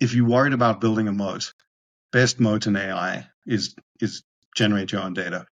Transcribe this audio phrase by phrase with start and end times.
[0.00, 1.52] if you're worried about building a moat,
[2.12, 4.22] best moat in AI is is
[4.56, 5.46] generate your own data.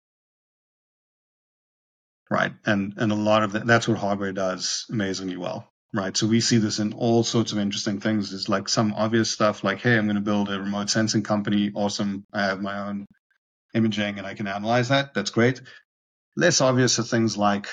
[2.29, 2.53] Right.
[2.65, 5.69] And and a lot of that that's what hardware does amazingly well.
[5.93, 6.15] Right.
[6.15, 8.33] So we see this in all sorts of interesting things.
[8.33, 11.71] It's like some obvious stuff like, hey, I'm going to build a remote sensing company.
[11.73, 12.25] Awesome.
[12.33, 13.05] I have my own
[13.73, 15.13] imaging and I can analyze that.
[15.13, 15.61] That's great.
[16.35, 17.67] Less obvious are things like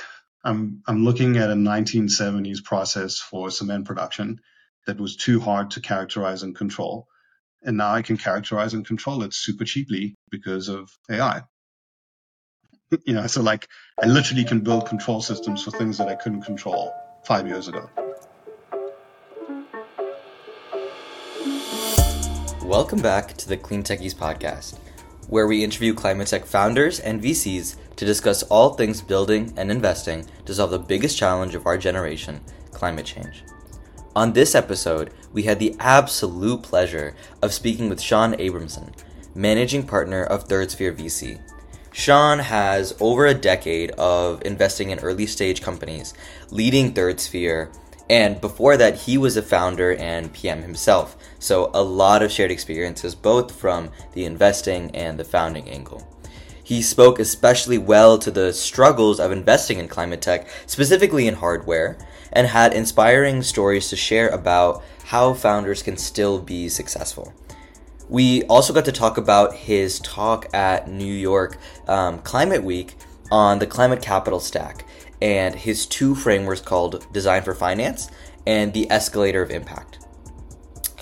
[0.45, 4.41] I'm I'm looking at a 1970s process for cement production
[4.87, 7.07] that was too hard to characterize and control.
[7.63, 11.43] And now I can characterize and control it super cheaply because of AI.
[13.07, 13.69] you know, so like
[14.03, 16.93] I literally can build control systems for things that I couldn't control
[17.25, 17.89] five years ago.
[22.65, 24.79] Welcome back to the CleanTechies podcast,
[25.29, 30.27] where we interview climate tech founders and VCs to discuss all things building and investing
[30.47, 32.41] to solve the biggest challenge of our generation
[32.73, 33.45] climate change.
[34.15, 38.95] On this episode, we had the absolute pleasure of speaking with Shaun Abrahamson,
[39.35, 41.41] managing partner of Third Sphere VC.
[41.95, 46.13] Shaun has over a decade of investing in early stage companies,
[46.51, 47.73] leading Third Sphere,
[48.11, 51.17] and before that, he was a founder and PM himself.
[51.39, 56.07] So, a lot of shared experiences, both from the investing and the founding angle.
[56.63, 61.97] He spoke especially well to the struggles of investing in climate tech, specifically in hardware,
[62.33, 67.33] and had inspiring stories to share about how founders can still be successful.
[68.09, 72.97] We also got to talk about his talk at New York um, Climate Week
[73.31, 74.85] on the climate capital stack
[75.23, 78.11] and his two frameworks called Design for Finance
[78.47, 80.07] and the Escalator of Impact.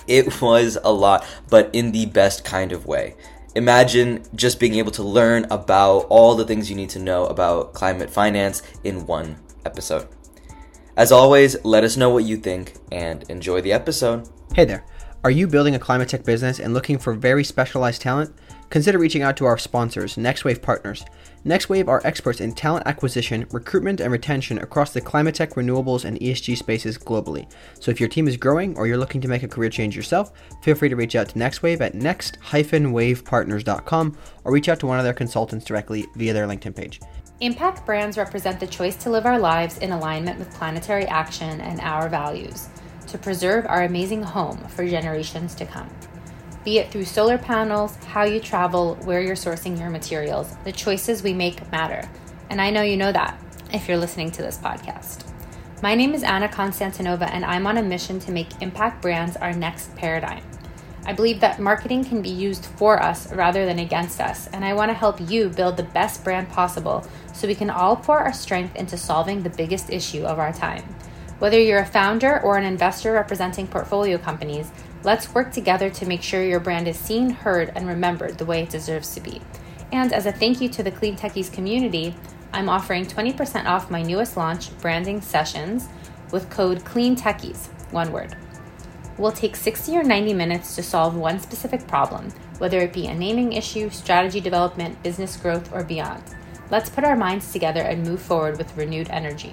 [0.07, 3.17] It was a lot, but in the best kind of way.
[3.57, 7.73] Imagine just being able to learn about all the things you need to know about
[7.73, 10.07] climate finance in one episode.
[10.97, 14.29] As always, let us know what you think and enjoy the episode.
[14.55, 14.85] Hey there.
[15.23, 18.35] Are you building a climate tech business and looking for very specialized talent?
[18.71, 21.05] Consider reaching out to our sponsors, NextWave Partners.
[21.45, 26.21] NextWave are experts in talent acquisition, recruitment, and retention across the climate tech, renewables, and
[26.21, 27.51] ESG spaces globally.
[27.81, 30.33] So if your team is growing or you're looking to make a career change yourself,
[30.63, 35.05] feel free to reach out to NextWave at next-wavepartners.com or reach out to one of
[35.05, 37.01] their consultants directly via their LinkedIn page.
[37.43, 41.81] Impact brands represent the choice to live our lives in alignment with planetary action and
[41.81, 42.69] our values,
[43.07, 45.89] to preserve our amazing home for generations to come.
[46.67, 51.23] Be it through solar panels, how you travel, where you're sourcing your materials, the choices
[51.23, 52.07] we make matter.
[52.51, 55.27] And I know you know that if you're listening to this podcast.
[55.83, 59.55] My name is Anna Konstantinova, and I'm on a mission to make impact brands our
[59.55, 60.43] next paradigm.
[61.07, 64.75] I believe that marketing can be used for us rather than against us, and I
[64.75, 68.33] want to help you build the best brand possible so we can all pour our
[68.33, 70.85] strength into solving the biggest issue of our time.
[71.39, 74.71] Whether you're a founder or an investor representing portfolio companies,
[75.03, 78.63] let's work together to make sure your brand is seen, heard, and remembered the way
[78.63, 79.41] it deserves to be.
[79.91, 82.15] And as a thank you to the CleanTechies community,
[82.53, 85.89] I'm offering 20% off my newest launch, Branding Sessions,
[86.31, 88.37] with code CleanTechies, one word.
[89.21, 93.15] We'll take 60 or 90 minutes to solve one specific problem, whether it be a
[93.15, 96.23] naming issue, strategy development, business growth, or beyond.
[96.71, 99.53] Let's put our minds together and move forward with renewed energy.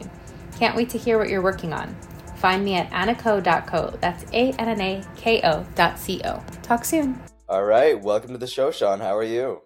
[0.58, 1.94] Can't wait to hear what you're working on.
[2.38, 3.98] Find me at annako.co.
[4.00, 6.42] That's A N N A K O dot C O.
[6.64, 7.22] Talk soon.
[7.50, 8.00] All right.
[8.00, 9.02] Welcome to the show, Shaun.
[9.02, 9.64] How are you?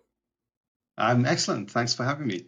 [0.97, 1.69] I'm excellent.
[1.69, 2.47] Thanks for having me.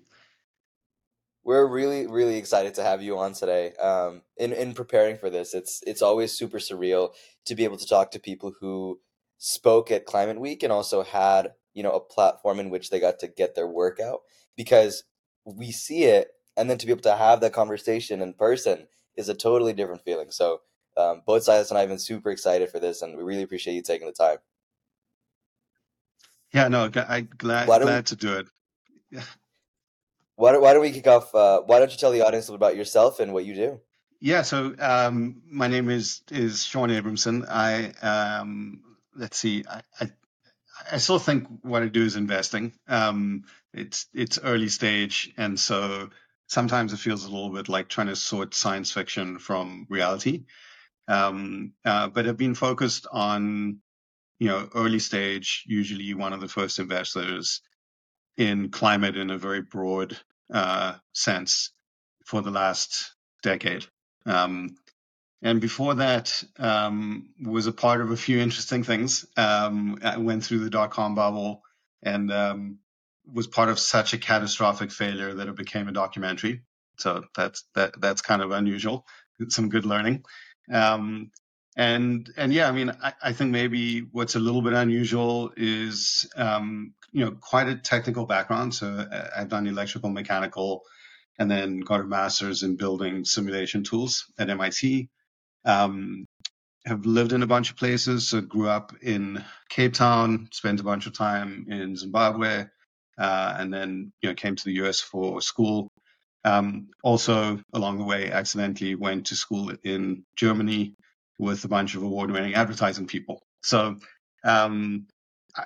[1.44, 3.74] We're really, really excited to have you on today.
[3.76, 7.12] Um, in in preparing for this, it's it's always super surreal
[7.46, 9.00] to be able to talk to people who
[9.38, 13.20] spoke at Climate Week and also had you know a platform in which they got
[13.20, 14.22] to get their work out
[14.56, 15.04] because
[15.46, 19.30] we see it and then to be able to have that conversation in person is
[19.30, 20.32] a totally different feeling.
[20.32, 20.62] So
[20.96, 23.82] um, both sides and i've been super excited for this and we really appreciate you
[23.82, 24.38] taking the time.
[26.54, 28.48] Yeah no i'm glad, glad we, to do it.
[29.10, 29.24] Yeah.
[30.36, 33.20] why, why don't we kick off uh, why don't you tell the audience about yourself
[33.20, 33.80] and what you do
[34.24, 38.82] yeah so um, my name is is shaun abrahamson i um,
[39.16, 40.08] let's see I, I
[40.92, 42.74] I still think what I do is investing.
[42.88, 46.10] Um, it's it's early stage, and so
[46.48, 50.46] sometimes it feels a little bit like trying to sort science fiction from reality.
[51.08, 53.80] Um, uh, but I've been focused on,
[54.40, 57.62] you know, early stage, usually one of the first investors
[58.38, 60.18] in climate in a very broad
[60.54, 61.72] uh, sense
[62.26, 63.86] for the last decade.
[64.26, 64.76] Um,
[65.42, 69.26] and before that um, was a part of a few interesting things.
[69.36, 71.62] Um, I went through the dot com bubble
[72.02, 72.80] and um,
[73.32, 76.62] was part of such a catastrophic failure that it became a documentary.
[76.98, 79.06] So that's that that's kind of unusual.
[79.50, 80.24] Some good learning.
[80.72, 81.32] Um,
[81.76, 86.30] and and yeah, I mean, I, I think maybe what's a little bit unusual is
[86.38, 88.76] um, you know quite a technical background.
[88.76, 90.84] So uh, I've done electrical, mechanical,
[91.40, 95.10] and then got a master's in building simulation tools at MIT.
[95.66, 96.26] Um,
[96.86, 98.30] have lived in a bunch of places.
[98.30, 102.66] So grew up in Cape Town, spent a bunch of time in Zimbabwe,
[103.18, 105.90] uh, and then you know came to the US for school.
[106.46, 110.96] Um, also, along the way, accidentally went to school in Germany
[111.40, 113.42] with a bunch of award-winning advertising people.
[113.64, 113.98] So
[114.44, 115.08] um,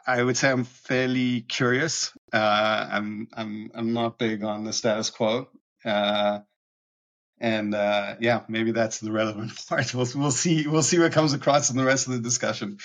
[0.06, 2.12] I would say I'm fairly curious.
[2.34, 5.48] Uh, I'm I'm I'm not big on the status quo.
[5.86, 6.40] Uh,
[7.40, 9.94] and uh, yeah, maybe that's the relevant part.
[9.94, 12.80] We'll we'll see we'll see what comes across in the rest of the discussion.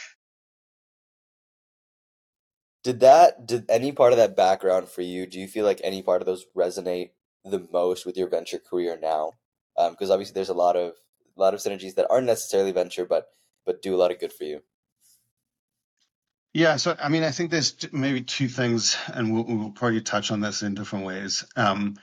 [2.84, 5.26] Did that did any part of that background for you?
[5.26, 7.10] Do you feel like any part of those resonate
[7.44, 9.32] the most with your venture career now?
[9.76, 10.92] Because um, obviously there's a lot of
[11.36, 13.26] a lot of synergies that aren't necessarily venture, but
[13.64, 14.62] but do a lot of good for you.
[16.54, 20.30] Yeah, so I mean, I think there's maybe two things, and we'll, we'll probably touch
[20.30, 21.44] on this in different ways.
[21.56, 21.96] Um,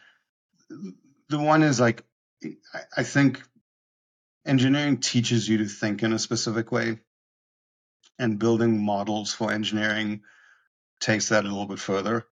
[1.30, 2.04] the one is like
[2.96, 3.44] I think
[4.46, 7.00] engineering teaches you to think in a specific way,
[8.18, 10.22] and building models for engineering
[11.00, 12.26] takes that a little bit further.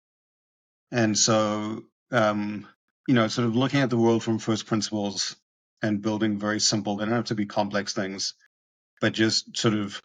[0.90, 2.66] And so, um,
[3.06, 5.36] you know, sort of looking at the world from first principles
[5.82, 8.34] and building very simple, they don't have to be complex things,
[9.00, 10.02] but just sort of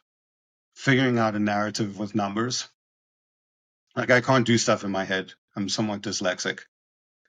[0.75, 2.67] figuring out a narrative with numbers.
[3.95, 5.33] Like I can't do stuff in my head.
[5.55, 6.61] I'm somewhat dyslexic.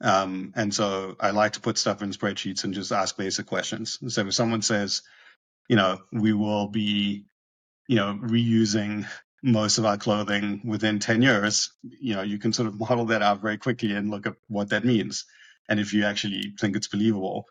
[0.00, 3.99] Um, and so I like to put stuff in spreadsheets and just ask basic questions.
[4.12, 5.02] So if someone says,
[5.69, 7.26] you know, we will be,
[7.87, 9.06] you know, reusing
[9.43, 13.23] most of our clothing within 10 years, you know, you can sort of model that
[13.23, 15.26] out very quickly and look at what that means.
[15.69, 17.44] And if you actually think it's believable.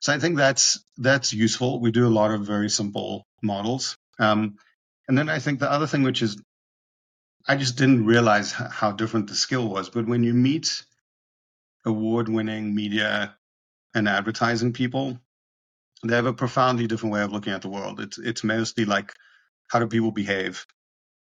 [0.00, 1.80] So I think that's, that's useful.
[1.80, 3.96] We do a lot of very simple models.
[4.18, 4.56] Um,
[5.08, 6.36] and then I think the other thing, which is,
[7.48, 9.90] I just didn't realize how different the skill was.
[9.90, 10.84] But when you meet
[11.86, 13.36] award winning media
[13.94, 15.18] and advertising people,
[16.04, 18.00] they have a profoundly different way of looking at the world.
[18.00, 19.14] It's it's mostly like
[19.68, 20.66] how do people behave?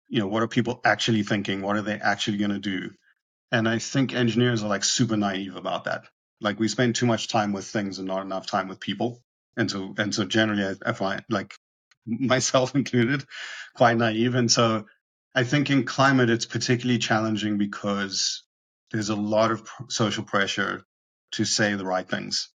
[0.08, 1.62] You know, what are people actually thinking?
[1.62, 2.90] What are they actually going to do?
[3.52, 6.04] And I think engineers are like super naive about that.
[6.40, 9.22] Like we spend too much time with things and not enough time with people.
[9.56, 11.54] And so and so generally I, I find like
[12.20, 13.24] myself included
[13.74, 14.34] quite naive.
[14.34, 14.86] And so
[15.34, 18.44] I think in climate it's particularly challenging because
[18.90, 20.82] there's a lot of social pressure
[21.32, 22.50] to say the right things.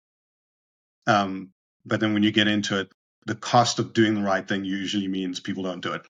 [1.07, 1.53] Um,
[1.85, 2.89] but then when you get into it,
[3.27, 6.03] the cost of doing the right thing usually means people don't do it.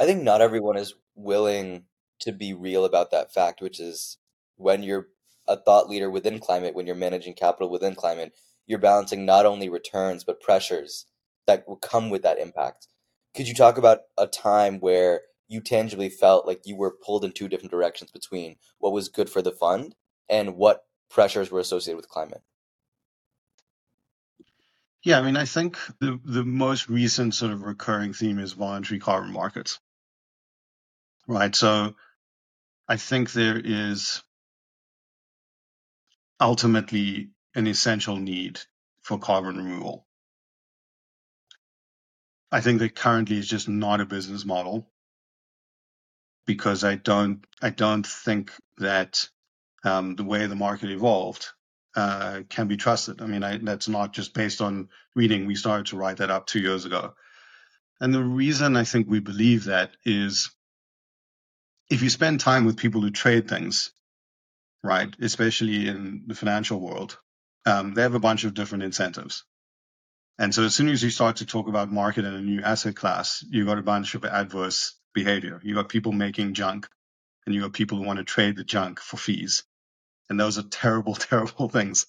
[0.00, 1.84] I think not everyone is willing
[2.20, 4.18] to be real about that fact, which is
[4.56, 5.08] when you're
[5.46, 8.32] a thought leader within climate, when you're managing capital within climate,
[8.66, 11.06] you're balancing not only returns but pressures
[11.46, 12.88] that will come with that impact.
[13.34, 17.32] Could you talk about a time where you tangibly felt like you were pulled in
[17.32, 19.94] two different directions between what was good for the fund
[20.28, 22.42] and what pressures were associated with climate.
[25.02, 28.98] Yeah, I mean, I think the, the most recent sort of recurring theme is voluntary
[28.98, 29.78] carbon markets.
[31.28, 31.54] Right.
[31.54, 31.94] So
[32.88, 34.22] I think there is
[36.40, 38.60] ultimately an essential need
[39.02, 40.06] for carbon removal.
[42.56, 44.88] I think that currently is just not a business model
[46.46, 49.28] because I don't I don't think that
[49.84, 51.48] um, the way the market evolved
[51.94, 53.20] uh, can be trusted.
[53.20, 55.44] I mean, I, that's not just based on reading.
[55.44, 57.12] We started to write that up two years ago,
[58.00, 60.50] and the reason I think we believe that is
[61.90, 63.92] if you spend time with people who trade things,
[64.82, 67.18] right, especially in the financial world,
[67.66, 69.44] um, they have a bunch of different incentives.
[70.38, 72.94] And so as soon as you start to talk about market and a new asset
[72.94, 75.60] class, you got a bunch of adverse behavior.
[75.62, 76.88] You got people making junk
[77.46, 79.64] and you got people who want to trade the junk for fees.
[80.28, 82.06] And those are terrible, terrible things.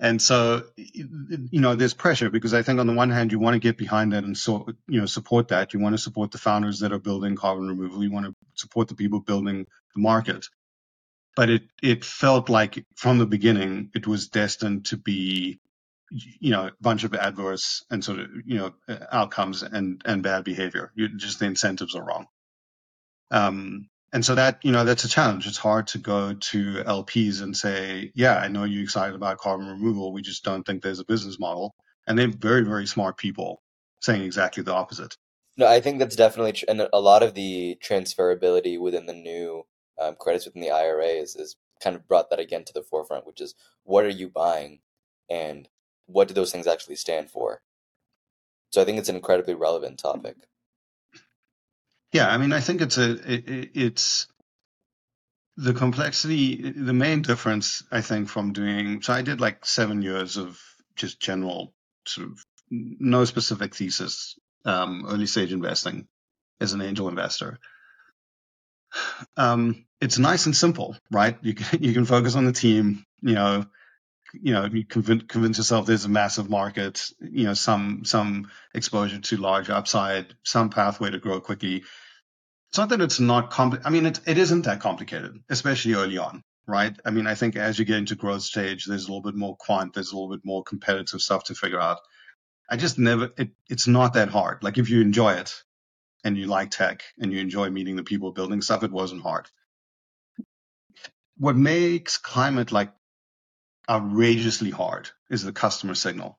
[0.00, 3.54] And so, you know, there's pressure because I think on the one hand, you want
[3.54, 5.74] to get behind that and so, you know, support that.
[5.74, 8.02] You want to support the founders that are building carbon removal.
[8.02, 10.46] You want to support the people building the market.
[11.36, 15.60] But it, it felt like from the beginning, it was destined to be,
[16.10, 18.74] you know, a bunch of adverse and sort of, you know,
[19.12, 20.92] outcomes and, and bad behavior.
[20.94, 22.26] You, just the incentives are wrong.
[23.30, 25.46] Um, and so that, you know, that's a challenge.
[25.46, 29.68] It's hard to go to LPs and say, yeah, I know you're excited about carbon
[29.68, 30.12] removal.
[30.12, 31.74] We just don't think there's a business model.
[32.06, 33.62] And they're very, very smart people
[34.00, 35.16] saying exactly the opposite.
[35.56, 39.64] No, I think that's definitely, tr- and a lot of the transferability within the new
[40.00, 43.26] um, credits within the IRA is, is kind of brought that again to the forefront,
[43.26, 44.80] which is what are you buying
[45.28, 45.68] and
[46.12, 47.60] what do those things actually stand for?
[48.70, 50.36] So I think it's an incredibly relevant topic.
[52.12, 54.26] Yeah, I mean, I think it's a it, it's
[55.56, 56.72] the complexity.
[56.72, 60.60] The main difference, I think, from doing so, I did like seven years of
[60.96, 61.72] just general
[62.06, 66.08] sort of no specific thesis, um, early stage investing
[66.60, 67.58] as an angel investor.
[69.36, 71.36] Um, it's nice and simple, right?
[71.42, 73.04] You can you can focus on the team.
[73.22, 73.66] You know,
[74.32, 77.04] you know, you convince, convince yourself there's a massive market.
[77.20, 81.84] You know, some some exposure to large upside, some pathway to grow quickly.
[82.70, 86.18] It's not that it's not compli- I mean, it it isn't that complicated, especially early
[86.18, 86.96] on, right?
[87.04, 89.56] I mean, I think as you get into growth stage, there's a little bit more
[89.58, 91.98] quant, there's a little bit more competitive stuff to figure out.
[92.70, 93.30] I just never.
[93.38, 94.62] It, it's not that hard.
[94.62, 95.54] Like if you enjoy it,
[96.24, 99.46] and you like tech and you enjoy meeting the people building stuff, it wasn't hard.
[101.36, 102.92] What makes climate like
[103.88, 106.38] outrageously hard is the customer signal.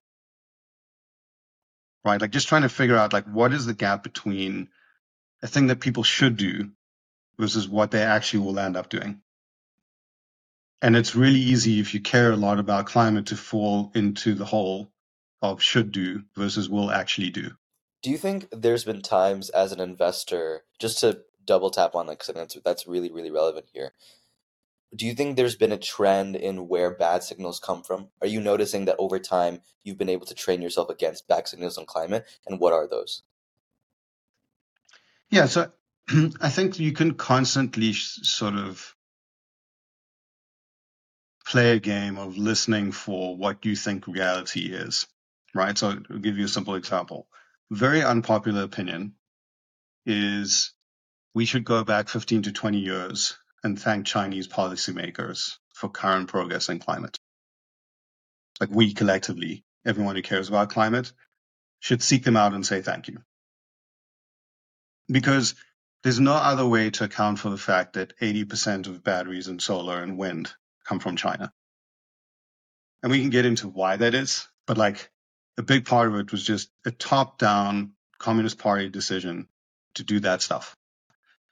[2.04, 2.20] Right?
[2.20, 4.70] Like just trying to figure out like what is the gap between
[5.44, 6.72] a thing that people should do
[7.38, 9.22] versus what they actually will end up doing.
[10.82, 14.46] And it's really easy if you care a lot about climate to fall into the
[14.46, 14.92] hole
[15.42, 17.52] of should do versus will actually do.
[18.02, 22.20] Do you think there's been times as an investor, just to double tap on that,
[22.20, 23.94] because that's, that's really, really relevant here.
[24.96, 28.10] Do you think there's been a trend in where bad signals come from?
[28.22, 31.78] Are you noticing that over time you've been able to train yourself against bad signals
[31.78, 32.26] on climate?
[32.46, 33.24] And what are those?
[35.30, 35.72] Yeah, so
[36.42, 38.96] I think you can constantly sort of
[41.46, 45.08] play a game of listening for what you think reality is,
[45.56, 45.78] right?
[45.78, 47.28] So I'll give you a simple example
[47.72, 49.14] very unpopular opinion
[50.06, 50.74] is
[51.34, 56.70] we should go back 15 to 20 years and thank Chinese policymakers for current progress
[56.70, 57.18] in climate.
[58.60, 61.12] Like we collectively, everyone who cares about climate,
[61.80, 63.20] should seek them out and say thank you.
[65.08, 65.56] Because
[66.04, 70.02] there's no other way to account for the fact that 80% of batteries and solar
[70.02, 70.52] and wind
[70.86, 71.52] come from China.
[73.04, 75.10] And we can get into why that is, but like
[75.58, 79.48] a big part of it was just a top down Communist Party decision
[79.96, 80.76] to do that stuff.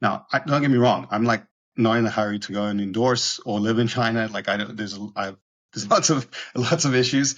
[0.01, 1.07] Now, don't get me wrong.
[1.11, 1.43] I'm like
[1.79, 4.29] not in a hurry to go and endorse or live in China.
[4.31, 5.35] Like I don't, there's, I,
[5.73, 7.37] there's lots of, lots of issues.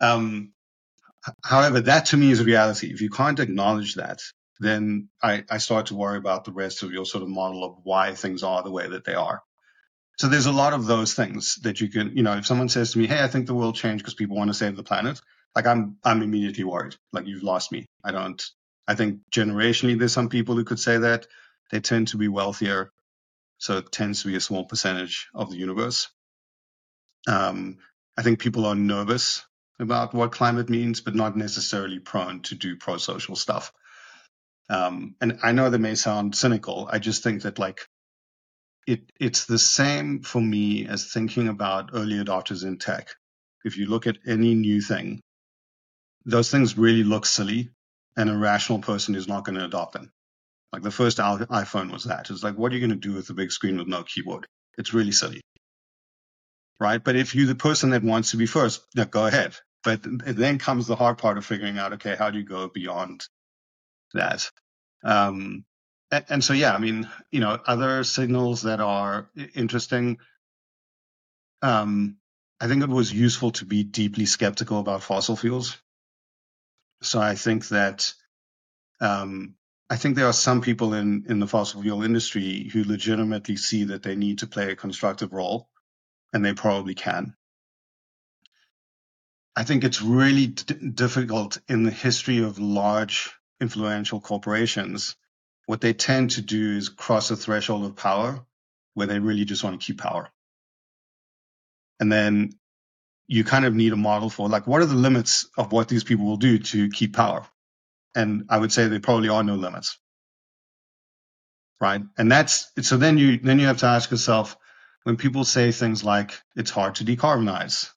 [0.00, 0.52] Um,
[1.44, 2.92] however, that to me is reality.
[2.92, 4.20] If you can't acknowledge that,
[4.60, 7.76] then I, I start to worry about the rest of your sort of model of
[7.84, 9.42] why things are the way that they are.
[10.18, 12.92] So there's a lot of those things that you can, you know, if someone says
[12.92, 15.20] to me, Hey, I think the world changed because people want to save the planet
[15.54, 16.96] like I'm I'm immediately worried.
[17.12, 17.86] Like you've lost me.
[18.04, 18.42] I don't.
[18.88, 21.26] I think generationally there's some people who could say that
[21.70, 22.90] they tend to be wealthier,
[23.62, 26.08] so it tends to be a small percentage of the universe.
[27.28, 27.78] Um,
[28.18, 29.46] I think people are nervous
[29.78, 33.72] about what climate means, but not necessarily prone to do pro-social stuff.
[34.68, 36.88] Um, and I know that may sound cynical.
[36.90, 37.86] I just think that like
[38.88, 43.10] it it's the same for me as thinking about early adopters in tech.
[43.64, 45.20] If you look at any new thing,
[46.24, 47.70] those things really look silly
[48.16, 50.10] and a rational person is not going to adopt them.
[50.72, 52.30] Like the first iPhone was that.
[52.30, 54.46] It's like, what are you going to do with a big screen with no keyboard?
[54.78, 55.40] It's really silly.
[56.80, 57.02] Right.
[57.02, 59.54] But if you're the person that wants to be first, go ahead.
[59.84, 63.26] But then comes the hard part of figuring out, okay, how do you go beyond
[64.14, 64.50] that?
[65.04, 65.64] Um,
[66.10, 70.18] and, and so, yeah, I mean, you know, other signals that are interesting.
[71.62, 72.16] Um,
[72.60, 75.76] I think it was useful to be deeply skeptical about fossil fuels
[77.02, 78.12] so I think that
[79.00, 79.56] um,
[79.92, 83.84] I think there are some people in in the fossil fuel industry who legitimately see
[83.84, 85.68] that they need to play a constructive role,
[86.32, 87.36] and they probably can.
[89.54, 95.14] I think it's really d- difficult in the history of large influential corporations.
[95.66, 98.46] What they tend to do is cross a threshold of power
[98.94, 100.30] where they really just want to keep power.
[102.00, 102.54] And then
[103.26, 106.04] you kind of need a model for like what are the limits of what these
[106.04, 107.46] people will do to keep power
[108.14, 109.98] and i would say there probably are no limits.
[111.80, 112.02] Right?
[112.16, 114.56] And that's so then you then you have to ask yourself
[115.02, 117.90] when people say things like it's hard to decarbonize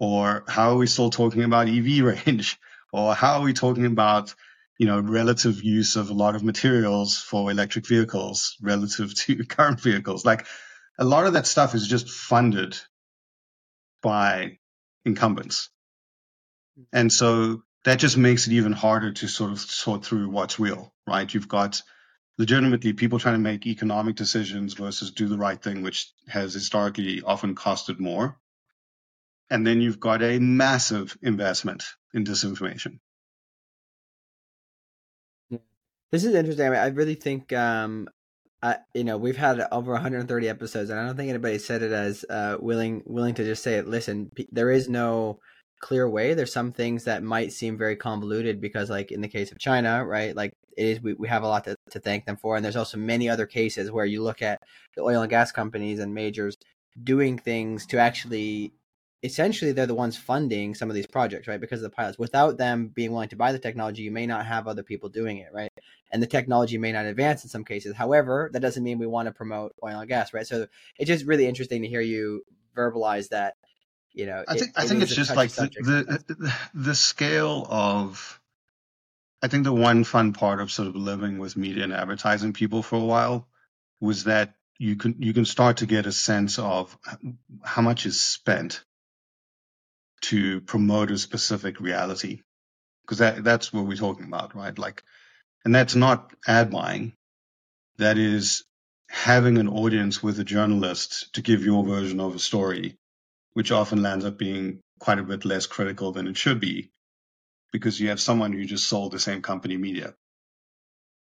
[0.00, 1.86] or how are we still talking about ev
[2.26, 2.58] range?
[2.92, 4.34] or how are we talking about
[4.78, 9.80] you know relative use of a lot of materials for electric vehicles relative to current
[9.80, 10.24] vehicles?
[10.24, 10.46] Like
[10.98, 12.76] a lot of that stuff is just funded
[14.02, 14.58] by
[15.04, 15.70] incumbents.
[16.92, 20.92] And so that just makes it even harder to sort of sort through what's real,
[21.06, 21.32] right?
[21.32, 21.82] You've got
[22.38, 27.22] legitimately people trying to make economic decisions versus do the right thing, which has historically
[27.22, 28.36] often costed more.
[29.48, 31.84] And then you've got a massive investment
[32.14, 32.98] in disinformation.
[36.12, 36.66] This is interesting.
[36.66, 38.08] I, mean, I really think, um,
[38.62, 41.92] I, you know, we've had over 130 episodes, and I don't think anybody said it
[41.92, 43.86] as uh, willing willing to just say it.
[43.86, 45.40] Listen, there is no
[45.80, 46.34] clear way.
[46.34, 50.04] There's some things that might seem very convoluted because, like in the case of China,
[50.04, 50.34] right?
[50.36, 52.76] Like it is, we, we have a lot to, to thank them for, and there's
[52.76, 54.60] also many other cases where you look at
[54.96, 56.56] the oil and gas companies and majors
[57.02, 58.72] doing things to actually
[59.22, 61.60] essentially they're the ones funding some of these projects, right?
[61.60, 62.18] Because of the pilots.
[62.18, 65.38] Without them being willing to buy the technology, you may not have other people doing
[65.38, 65.70] it, right?
[66.10, 67.94] And the technology may not advance in some cases.
[67.94, 70.46] However, that doesn't mean we want to promote oil and gas, right?
[70.46, 70.66] So
[70.98, 72.42] it's just really interesting to hear you
[72.74, 73.56] verbalize that.
[74.12, 78.38] You know, I think it, I think it's just like the, the the scale of.
[79.42, 82.82] I think the one fun part of sort of living with media and advertising people
[82.82, 83.48] for a while
[84.00, 86.98] was that you can you can start to get a sense of
[87.62, 88.84] how much is spent
[90.22, 92.42] to promote a specific reality.
[93.02, 94.78] Because that that's what we're talking about right?
[94.78, 95.02] Like
[95.64, 97.14] and that's not ad buying.
[97.98, 98.64] That is
[99.08, 102.98] having an audience with a journalist to give your version of a story
[103.52, 106.90] which often lands up being quite a bit less critical than it should be
[107.72, 110.14] because you have someone who just sold the same company media.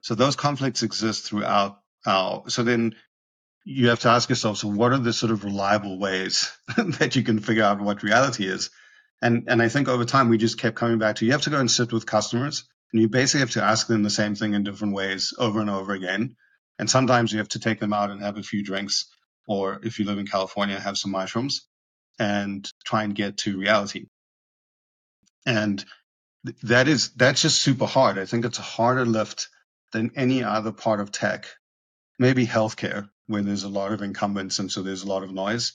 [0.01, 2.95] So those conflicts exist throughout our so then
[3.65, 7.23] you have to ask yourself so what are the sort of reliable ways that you
[7.23, 8.69] can figure out what reality is?
[9.21, 11.49] And, and I think over time, we just kept coming back to you have to
[11.49, 14.53] go and sit with customers and you basically have to ask them the same thing
[14.53, 16.37] in different ways over and over again.
[16.79, 19.13] And sometimes you have to take them out and have a few drinks,
[19.45, 21.68] or if you live in California, have some mushrooms
[22.19, 24.07] and try and get to reality.
[25.45, 25.83] And
[26.63, 28.19] that is, that's just super hard.
[28.19, 29.49] I think it's a harder lift
[29.93, 31.47] than any other part of tech,
[32.19, 35.73] maybe healthcare, where there's a lot of incumbents and so there's a lot of noise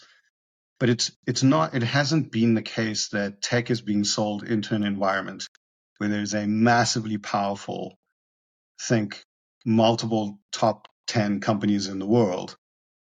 [0.79, 4.75] but it's it's not it hasn't been the case that tech is being sold into
[4.75, 5.49] an environment
[5.99, 7.99] where there's a massively powerful
[8.83, 9.25] think
[9.65, 12.57] multiple top 10 companies in the world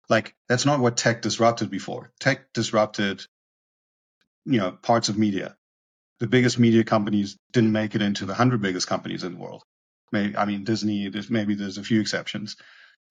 [0.10, 3.26] like that's not what tech disrupted before tech disrupted
[4.46, 5.56] you know parts of media
[6.20, 9.64] the biggest media companies didn't make it into the 100 biggest companies in the world
[10.12, 12.58] maybe i mean disney there's maybe there's a few exceptions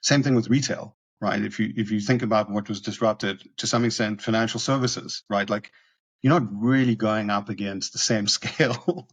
[0.03, 1.43] same thing with retail right?
[1.43, 5.49] If you if you think about what was disrupted to some extent, financial services, right?
[5.49, 5.73] Like
[6.23, 9.09] you're not really going up against the same scale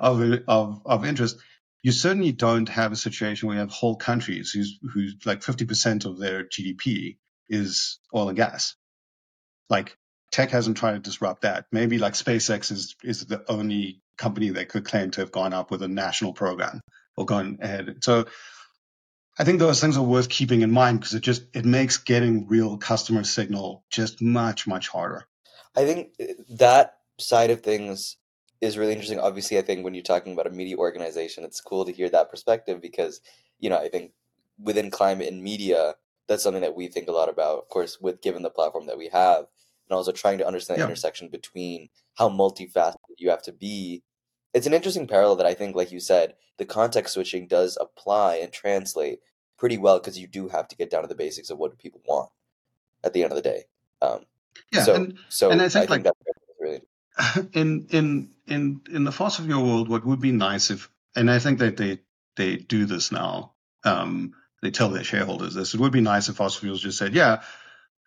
[0.00, 1.38] of, of of interest.
[1.82, 6.04] You certainly don't have a situation where you have whole countries whose whose like 50%
[6.04, 8.74] of their GDP is oil and gas.
[9.70, 9.96] Like
[10.30, 11.66] tech hasn't tried to disrupt that.
[11.72, 15.70] Maybe like SpaceX is is the only company that could claim to have gone up
[15.70, 16.80] with a national program
[17.16, 17.98] or gone ahead.
[18.02, 18.26] So
[19.38, 22.48] I think those things are worth keeping in mind because it just it makes getting
[22.48, 25.24] real customer signal just much much harder.
[25.76, 26.24] I think uh,
[26.56, 28.16] that side of things
[28.60, 29.20] is really interesting.
[29.20, 32.30] Obviously, I think when you're talking about a media organization, it's cool to hear that
[32.30, 33.20] perspective because
[33.58, 34.12] you know I think
[34.60, 35.94] within climate and media,
[36.26, 37.58] that's something that we think a lot about.
[37.58, 39.46] Of course, with given the platform that we have,
[39.88, 44.02] and also trying to understand the intersection between how multifaceted you have to be
[44.54, 48.36] it's an interesting parallel that I think, like you said, the context switching does apply
[48.36, 49.20] and translate
[49.56, 51.76] pretty well because you do have to get down to the basics of what do
[51.76, 52.30] people want
[53.04, 53.64] at the end of the day.
[54.00, 54.24] Um,
[54.72, 56.06] yeah, so, and, so and I think, I like.
[57.52, 61.38] in in in in the fossil fuel world, what would be nice if, and I
[61.38, 61.98] think that they
[62.36, 63.52] they do this now.
[63.84, 65.74] Um, they tell their shareholders this.
[65.74, 67.42] It would be nice if fossil fuels just said, "Yeah,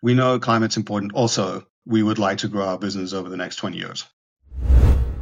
[0.02, 1.14] we know climate's important.
[1.14, 4.04] Also, we would like to grow our business over the next twenty years."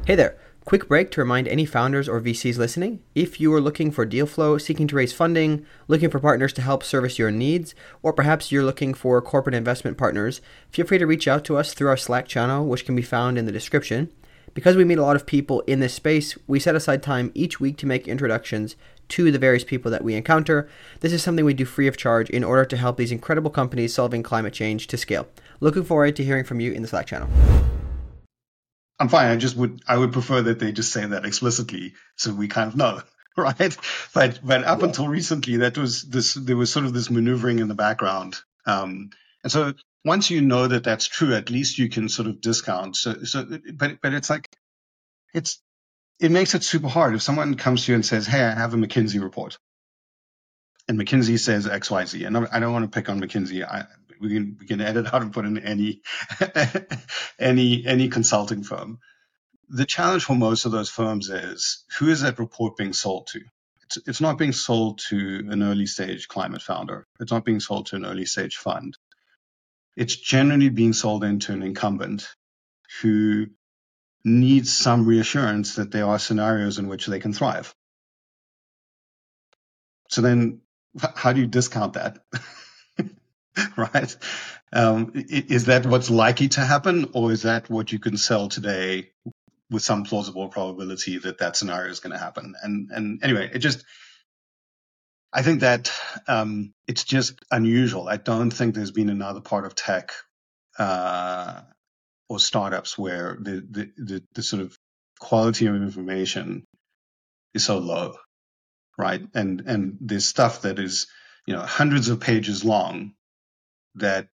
[0.06, 0.38] Hey there.
[0.70, 4.24] Quick break to remind any founders or VCs listening if you are looking for deal
[4.24, 8.52] flow, seeking to raise funding, looking for partners to help service your needs, or perhaps
[8.52, 11.96] you're looking for corporate investment partners, feel free to reach out to us through our
[11.96, 14.12] Slack channel, which can be found in the description.
[14.54, 17.58] Because we meet a lot of people in this space, we set aside time each
[17.58, 18.76] week to make introductions
[19.08, 20.68] to the various people that we encounter.
[21.00, 23.92] This is something we do free of charge in order to help these incredible companies
[23.92, 25.26] solving climate change to scale.
[25.58, 27.28] Looking forward to hearing from you in the Slack channel.
[29.00, 29.30] I'm fine.
[29.30, 32.68] I just would I would prefer that they just say that explicitly, so we kind
[32.68, 33.02] of know,
[33.36, 33.76] right?
[34.14, 34.86] But but up yeah.
[34.86, 38.36] until recently, that was this there was sort of this maneuvering in the background,
[38.66, 39.10] um,
[39.42, 39.72] and so
[40.04, 42.94] once you know that that's true, at least you can sort of discount.
[42.96, 44.50] So so but but it's like
[45.32, 45.62] it's
[46.20, 48.74] it makes it super hard if someone comes to you and says, "Hey, I have
[48.74, 49.58] a McKinsey report,"
[50.88, 53.64] and McKinsey says X Y Z, and I don't want to pick on McKinsey.
[53.64, 53.86] I,
[54.20, 56.02] we can we can edit out and put in any
[57.38, 58.98] any any consulting firm.
[59.68, 63.40] The challenge for most of those firms is who is that report being sold to?
[63.84, 67.06] It's, it's not being sold to an early stage climate founder.
[67.20, 68.96] It's not being sold to an early stage fund.
[69.96, 72.28] It's generally being sold into an incumbent
[73.02, 73.46] who
[74.24, 77.74] needs some reassurance that there are scenarios in which they can thrive.
[80.08, 80.60] So then,
[81.14, 82.18] how do you discount that?
[83.76, 84.16] right?
[84.72, 89.10] Um, is that what's likely to happen, or is that what you can sell today
[89.70, 92.54] with some plausible probability that that scenario is going to happen?
[92.62, 93.84] And and anyway, it just
[95.32, 95.92] I think that
[96.28, 98.08] um, it's just unusual.
[98.08, 100.12] I don't think there's been another part of tech
[100.78, 101.62] uh,
[102.28, 104.76] or startups where the, the, the the sort of
[105.20, 106.64] quality of information
[107.54, 108.16] is so low,
[108.98, 109.22] right?
[109.34, 111.08] And and there's stuff that is
[111.46, 113.14] you know hundreds of pages long
[113.96, 114.28] that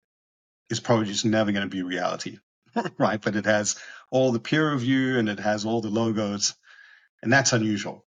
[0.69, 2.39] is probably just never going to be reality,
[2.97, 3.21] right?
[3.21, 3.75] But it has
[4.11, 6.55] all the peer review and it has all the logos,
[7.21, 8.05] and that's unusual.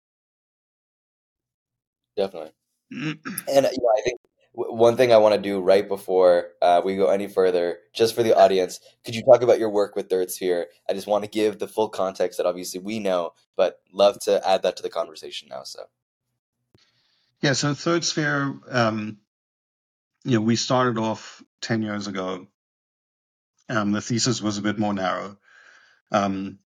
[2.16, 2.52] Definitely.
[2.90, 4.20] and you know, I think
[4.58, 8.24] one thing I want to do right before uh, we go any further, just for
[8.24, 10.66] the audience, could you talk about your work with Third Sphere?
[10.90, 14.46] I just want to give the full context that obviously we know, but love to
[14.46, 15.62] add that to the conversation now.
[15.62, 15.84] So,
[17.40, 19.18] yeah, so Third Sphere, um,
[20.24, 22.46] you know, we started off 10 years ago.
[23.68, 25.36] Um, the thesis was a bit more narrow.
[26.10, 26.58] Um,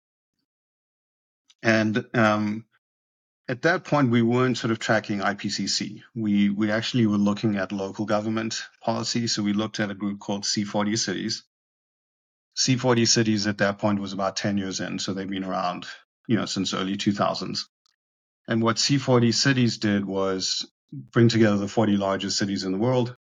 [1.62, 2.64] and um,
[3.48, 6.02] at that point, we weren't sort of tracking IPCC.
[6.14, 9.26] We we actually were looking at local government policy.
[9.26, 11.44] So we looked at a group called C40 Cities.
[12.56, 15.86] C40 Cities at that point was about 10 years in, so they've been around,
[16.28, 17.64] you know, since early 2000s.
[18.46, 23.16] And what C40 Cities did was bring together the 40 largest cities in the world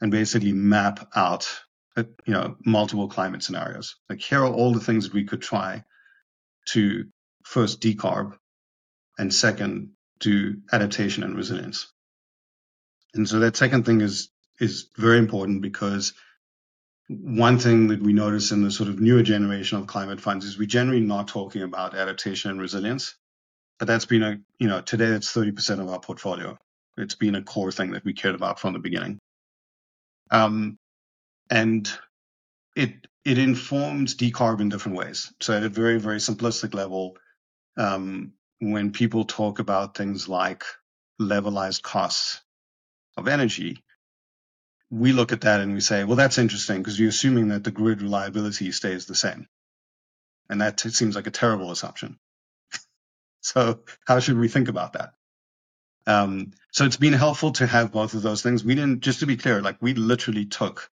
[0.00, 1.48] and basically map out,
[1.96, 3.96] uh, you know, multiple climate scenarios.
[4.08, 5.84] Like here are all the things that we could try
[6.70, 7.06] to
[7.44, 8.36] first decarb
[9.18, 11.92] and second to adaptation and resilience.
[13.14, 16.12] And so that second thing is is very important because
[17.08, 20.58] one thing that we notice in the sort of newer generation of climate funds is
[20.58, 23.16] we're generally not talking about adaptation and resilience,
[23.78, 26.56] but that's been a you know today it's 30% of our portfolio.
[26.96, 29.18] It's been a core thing that we cared about from the beginning.
[30.30, 30.78] Um,
[31.50, 31.90] and
[32.76, 35.32] it it informs decarb in different ways.
[35.40, 37.16] So at a very very simplistic level,
[37.78, 40.64] um, when people talk about things like
[41.20, 42.42] levelized costs
[43.16, 43.84] of energy,
[44.90, 47.70] we look at that and we say, well, that's interesting because you're assuming that the
[47.70, 49.48] grid reliability stays the same.
[50.50, 52.18] And that seems like a terrible assumption.
[53.42, 55.12] so how should we think about that?
[56.06, 58.64] Um, so it's been helpful to have both of those things.
[58.64, 60.90] We didn't, just to be clear, like we literally took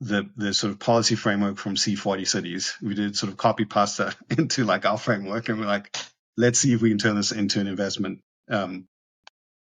[0.00, 2.74] the the sort of policy framework from C40 cities.
[2.82, 5.96] We did sort of copy pasta into like our framework, and we're like,
[6.36, 8.86] let's see if we can turn this into an investment um,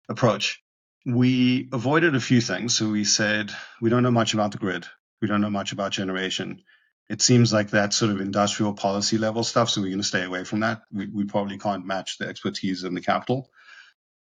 [0.09, 0.61] approach.
[1.05, 2.77] We avoided a few things.
[2.77, 4.85] So we said, we don't know much about the grid.
[5.21, 6.61] We don't know much about generation.
[7.09, 9.69] It seems like that sort of industrial policy level stuff.
[9.69, 10.81] So we're going to stay away from that.
[10.91, 13.49] We, we probably can't match the expertise and the capital.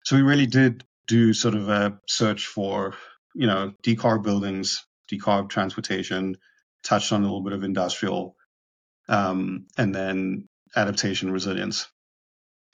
[0.08, 2.96] So we really did do sort of a search for,
[3.36, 6.38] you know, decarb buildings, decarb transportation,
[6.84, 8.38] touched on a little bit of industrial,
[9.10, 11.88] um, and then adaptation resilience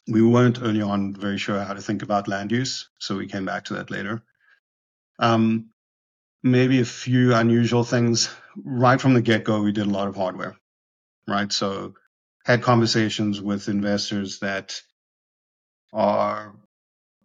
[0.08, 3.46] we weren't early on very sure how to think about land use, so we came
[3.46, 4.24] back to that later.
[5.20, 5.70] Um,
[6.44, 8.30] maybe a few unusual things.
[8.64, 10.58] Right from the get go, we did a lot of hardware,
[11.28, 11.52] right?
[11.52, 11.96] So
[12.46, 14.82] had conversations with investors that
[15.94, 16.56] are,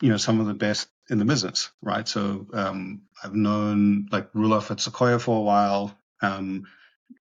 [0.00, 2.06] you know, some of the best in the business, right?
[2.06, 6.66] So um, I've known like Roelof at Sequoia for a while, um,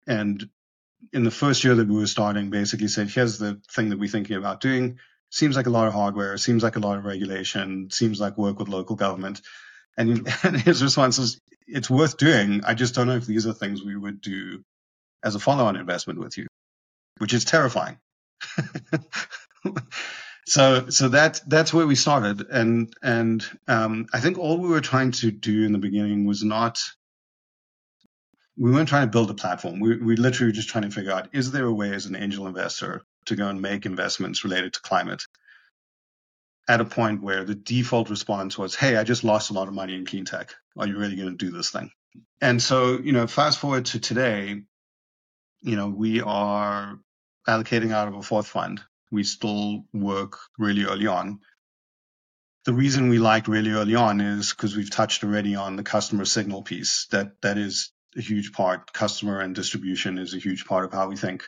[0.06, 0.48] and
[1.12, 4.08] in the first year that we were starting, basically said, "Here's the thing that we're
[4.08, 4.98] thinking about doing
[5.30, 8.58] seems like a lot of hardware, seems like a lot of regulation, seems like work
[8.58, 9.40] with local government.
[9.96, 12.62] And, and his response is, it's worth doing.
[12.64, 14.62] I just don't know if these are things we would do
[15.22, 16.46] as a follow-on investment with you,
[17.18, 17.98] which is terrifying.
[20.46, 22.46] so, so that, that's where we started.
[22.50, 26.44] And, and, um, I think all we were trying to do in the beginning was
[26.44, 26.80] not,
[28.56, 29.80] we weren't trying to build a platform.
[29.80, 32.16] We, we literally were just trying to figure out, is there a way as an
[32.16, 35.22] angel investor to go and make investments related to climate
[36.68, 39.74] at a point where the default response was, Hey, I just lost a lot of
[39.74, 40.54] money in clean tech.
[40.76, 41.90] Are you really going to do this thing?
[42.40, 44.62] And so, you know, fast forward to today,
[45.60, 46.98] you know, we are
[47.46, 48.80] allocating out of a fourth fund.
[49.10, 51.40] We still work really early on.
[52.64, 56.24] The reason we like really early on is because we've touched already on the customer
[56.24, 57.06] signal piece.
[57.12, 58.92] That that is a huge part.
[58.92, 61.44] Customer and distribution is a huge part of how we think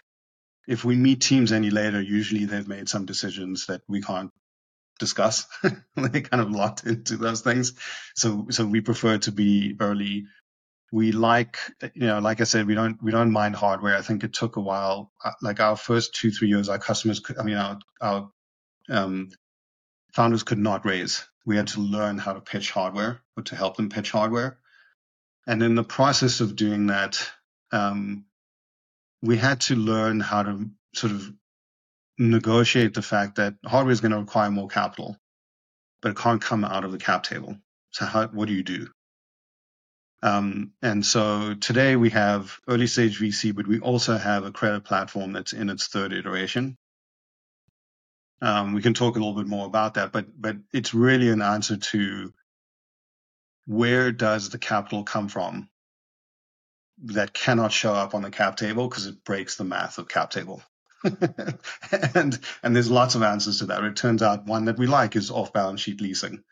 [0.68, 4.30] if we meet teams any later, usually they've made some decisions that we can't
[5.00, 5.46] discuss.
[5.96, 7.72] they kind of locked into those things.
[8.14, 10.26] So, so we prefer to be early.
[10.90, 11.58] We like,
[11.94, 13.96] you know, like I said, we don't, we don't mind hardware.
[13.96, 15.12] I think it took a while.
[15.22, 18.30] Uh, like our first two, three years, our customers could, I mean, our, our,
[18.88, 19.28] um,
[20.12, 21.26] founders could not raise.
[21.44, 24.58] We had to learn how to pitch hardware or to help them pitch hardware.
[25.46, 27.30] And in the process of doing that,
[27.72, 28.26] um,
[29.22, 31.32] we had to learn how to sort of
[32.18, 35.16] negotiate the fact that hardware is going to require more capital,
[36.02, 37.56] but it can't come out of the cap table.
[37.90, 38.88] So how, what do you do?
[40.22, 44.84] Um, and so today we have early stage VC, but we also have a credit
[44.84, 46.76] platform that's in its third iteration.
[48.42, 51.42] Um, we can talk a little bit more about that, but but it's really an
[51.42, 52.32] answer to
[53.66, 55.68] where does the capital come from
[57.04, 60.30] that cannot show up on the cap table because it breaks the math of cap
[60.30, 60.62] table.
[62.14, 63.84] and and there's lots of answers to that.
[63.84, 66.44] It turns out one that we like is off balance sheet leasing.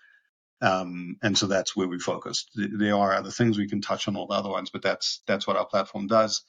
[0.62, 2.51] Um, and so that's where we focused.
[2.55, 5.47] There are other things we can touch on all the other ones, but that's that's
[5.47, 6.45] what our platform does.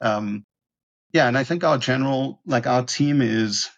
[0.00, 0.46] Um,
[1.12, 3.70] yeah, and I think our general like our team is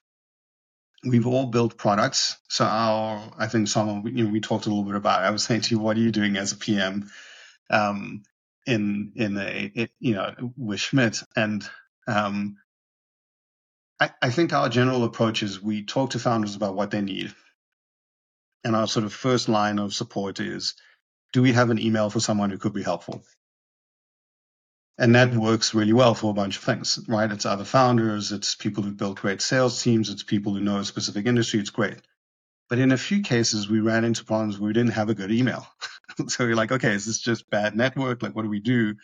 [1.05, 2.39] we've all built products.
[2.49, 5.23] So our I think some you know we talked a little bit about.
[5.23, 5.27] It.
[5.27, 7.11] I was saying to you, what are you doing as a PM
[7.71, 8.23] um,
[8.67, 11.69] in in a it, you know with Schmidt and
[12.09, 12.57] um,
[14.01, 17.35] I, I think our general approach is we talk to founders about what they need.
[18.65, 20.75] And our sort of first line of support is
[21.33, 23.23] do we have an email for someone who could be helpful?
[24.99, 27.31] And that works really well for a bunch of things, right?
[27.31, 30.85] It's other founders, it's people who build great sales teams, it's people who know a
[30.85, 32.03] specific industry, it's great.
[32.69, 35.33] But in a few cases, we ran into problems where we didn't have a good
[35.33, 35.67] email.
[36.29, 38.23] so we're like, okay, is this just bad network?
[38.23, 38.95] Like, what do we do?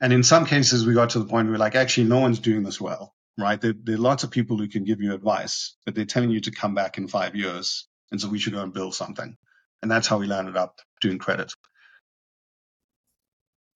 [0.00, 2.38] And in some cases, we got to the point where we're like, actually, no one's
[2.38, 3.60] doing this well right?
[3.60, 6.40] There, there, are lots of people who can give you advice, but they're telling you
[6.40, 7.88] to come back in five years.
[8.10, 9.36] And so we should go and build something.
[9.82, 11.52] And that's how we landed up doing credit.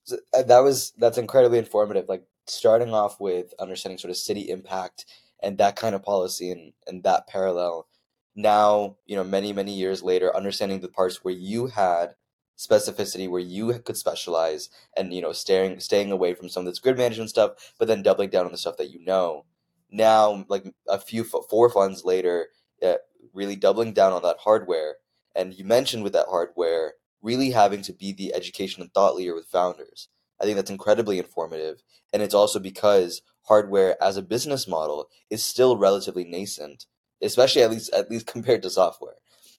[0.04, 2.08] So uh, that was, that's incredibly informative.
[2.08, 5.06] Like starting off with understanding sort of city impact
[5.42, 7.86] and that kind of policy and, and that parallel.
[8.34, 12.14] Now, you know, many, many years later, understanding the parts where you had
[12.56, 16.78] specificity where you could specialize and you know staying staying away from some of this
[16.78, 19.44] grid management stuff but then doubling down on the stuff that you know
[19.90, 22.46] now like a few four funds later
[22.84, 22.94] uh,
[23.34, 24.96] really doubling down on that hardware
[25.34, 29.34] and you mentioned with that hardware really having to be the education and thought leader
[29.34, 30.08] with founders
[30.40, 35.44] i think that's incredibly informative and it's also because hardware as a business model is
[35.44, 36.86] still relatively nascent
[37.22, 39.14] especially at least at least compared to software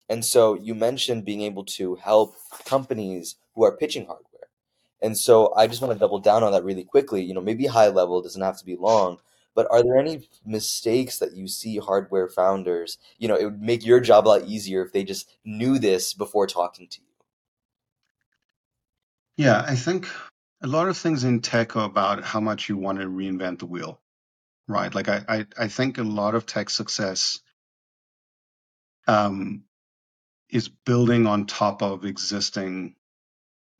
[0.07, 2.35] and so you mentioned being able to help
[2.65, 4.49] companies who are pitching hardware.
[5.01, 7.23] And so I just want to double down on that really quickly.
[7.23, 9.17] You know, maybe high level doesn't have to be long,
[9.55, 13.85] but are there any mistakes that you see hardware founders, you know, it would make
[13.85, 17.07] your job a lot easier if they just knew this before talking to you?
[19.37, 20.07] Yeah, I think
[20.61, 23.65] a lot of things in tech are about how much you want to reinvent the
[23.65, 24.01] wheel,
[24.67, 24.93] right?
[24.93, 27.39] Like I, I, I think a lot of tech success
[29.07, 29.63] um,
[30.49, 32.95] is building on top of existing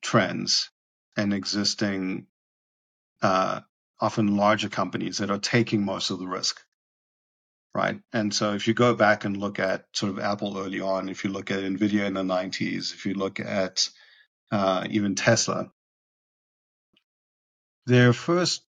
[0.02, 0.70] trends
[1.18, 2.28] and existing
[3.22, 3.62] uh,
[4.00, 6.62] often larger companies that are taking most of the risk
[7.74, 11.10] right and so if you go back and look at sort of apple early on
[11.10, 13.90] if you look at nvidia in the 90s if you look at
[14.52, 15.72] uh, even tesla
[17.86, 18.64] their first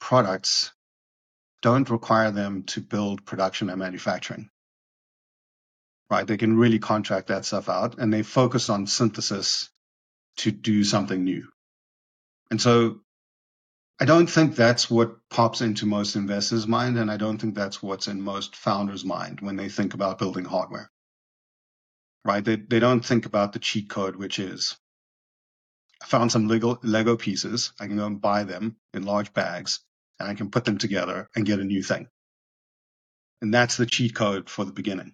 [0.00, 0.72] products
[1.62, 4.48] don't require them to build production and manufacturing
[6.10, 6.26] right?
[6.26, 9.70] They can really contract that stuff out and they focus on synthesis
[10.38, 11.48] to do something new.
[12.50, 13.00] And so
[14.00, 16.98] I don't think that's what pops into most investors' mind.
[16.98, 20.44] And I don't think that's what's in most founders' mind when they think about building
[20.44, 20.90] hardware,
[22.24, 22.44] right?
[22.44, 24.76] They, they don't think about the cheat code, which is
[26.02, 27.72] I found some Lego, Lego pieces.
[27.80, 29.80] I can go and buy them in large bags
[30.20, 32.08] and I can put them together and get a new thing.
[33.42, 35.12] And that's the cheat code for the beginning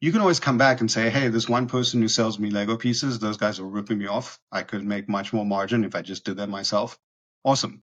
[0.00, 2.76] you can always come back and say, hey, this one person who sells me Lego
[2.76, 4.38] pieces, those guys are ripping me off.
[4.52, 6.98] I could make much more margin if I just did that myself.
[7.44, 7.82] Awesome.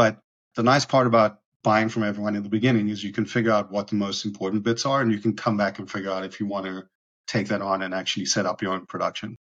[0.00, 0.18] But
[0.56, 3.70] the nice part about buying from everyone in the beginning is you can figure out
[3.70, 6.40] what the most important bits are and you can come back and figure out if
[6.40, 6.84] you want to
[7.26, 9.36] take that on and actually set up your own production.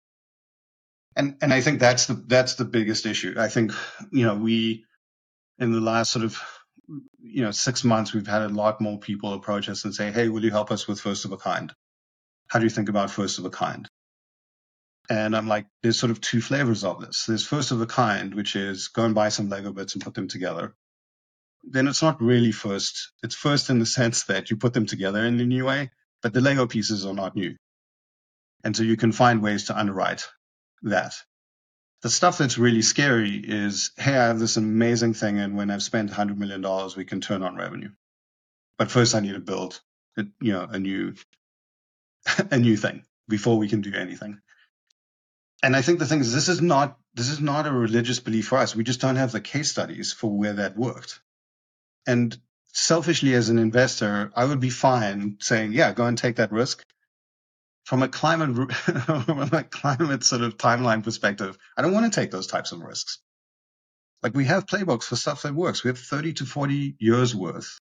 [1.16, 3.34] And and I think that's the that's the biggest issue.
[3.36, 3.72] I think,
[4.12, 4.84] you know, we
[5.58, 6.40] in the last sort of
[7.20, 10.28] you know, six months we've had a lot more people approach us and say, Hey,
[10.28, 11.72] will you help us with first of a kind?
[12.48, 13.88] how do you think about first of a kind?
[15.10, 17.26] And I'm like, there's sort of two flavors of this.
[17.26, 20.14] There's first of a kind, which is go and buy some Lego bits and put
[20.14, 20.74] them together.
[21.62, 23.12] Then it's not really first.
[23.22, 25.90] It's first in the sense that you put them together in a new way,
[26.22, 27.56] but the Lego pieces are not new.
[28.64, 30.26] And so you can find ways to underwrite
[30.82, 31.14] that.
[32.02, 35.82] The stuff that's really scary is, hey, I have this amazing thing, and when I've
[35.82, 36.62] spent $100 million,
[36.96, 37.90] we can turn on revenue.
[38.78, 39.80] But first, I need to build,
[40.16, 41.14] you know, a new
[42.50, 44.40] a new thing before we can do anything.
[45.64, 48.48] And I think the thing is, this is not this is not a religious belief
[48.48, 48.76] for us.
[48.76, 51.20] We just don't have the case studies for where that worked.
[52.06, 52.36] And
[52.74, 56.84] selfishly, as an investor, I would be fine saying, "Yeah, go and take that risk."
[57.84, 62.30] From a climate from a climate sort of timeline perspective, I don't want to take
[62.30, 63.20] those types of risks.
[64.22, 65.82] Like we have playbooks for stuff that works.
[65.82, 67.78] We have 30 to 40 years worth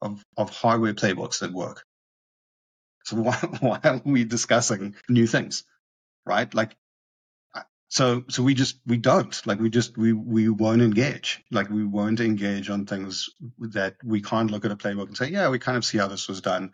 [0.00, 1.84] of, of hardware playbooks that work.
[3.04, 5.64] So why, why are we discussing new things?
[6.24, 6.52] Right?
[6.54, 6.76] Like,
[7.88, 11.42] so, so we just, we don't, like, we just, we, we won't engage.
[11.50, 15.28] Like, we won't engage on things that we can't look at a playbook and say,
[15.28, 16.72] yeah, we kind of see how this was done.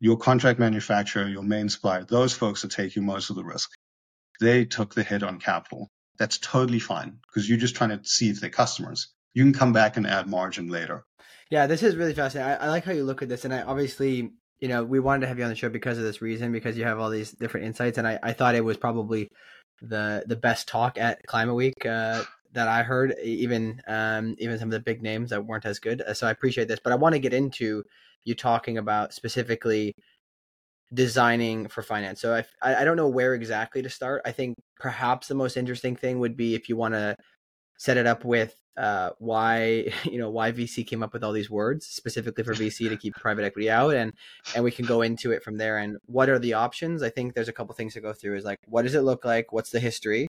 [0.00, 3.70] Your contract manufacturer, your main supplier, those folks are taking most of the risk.
[4.40, 8.28] They took the hit on capital that's totally fine because you're just trying to see
[8.28, 9.08] if they're customers.
[9.32, 11.04] You can come back and add margin later.
[11.50, 12.52] Yeah, this is really fascinating.
[12.52, 15.22] I, I like how you look at this, and I obviously, you know, we wanted
[15.22, 17.32] to have you on the show because of this reason, because you have all these
[17.32, 19.28] different insights, and I, I thought it was probably
[19.82, 24.68] the the best talk at Climate Week uh, that I heard, even um, even some
[24.68, 26.02] of the big names that weren't as good.
[26.14, 27.84] So I appreciate this, but I want to get into
[28.24, 29.94] you talking about specifically
[30.92, 32.20] designing for finance.
[32.20, 34.22] So I, I don't know where exactly to start.
[34.24, 37.16] I think perhaps the most interesting thing would be if you want to
[37.78, 41.50] set it up with uh, why you know why VC came up with all these
[41.50, 44.12] words specifically for VC to keep private equity out, and
[44.54, 45.78] and we can go into it from there.
[45.78, 47.02] And what are the options?
[47.02, 48.36] I think there's a couple things to go through.
[48.36, 49.52] Is like what does it look like?
[49.52, 50.26] What's the history?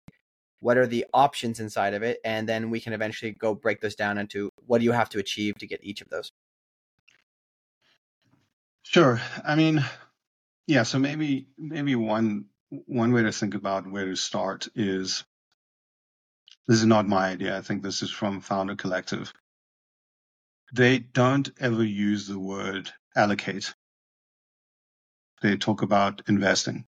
[0.61, 2.19] What are the options inside of it?
[2.25, 5.19] And then we can eventually go break those down into what do you have to
[5.19, 6.31] achieve to get each of those.
[8.83, 9.21] Sure.
[9.45, 9.85] I mean,
[10.67, 15.25] yeah, so maybe maybe one one way to think about where to start is
[16.69, 17.57] this is not my idea.
[17.59, 19.33] I think this is from Founder Collective.
[20.75, 23.75] They don't ever use the word allocate.
[25.43, 26.87] They talk about investing.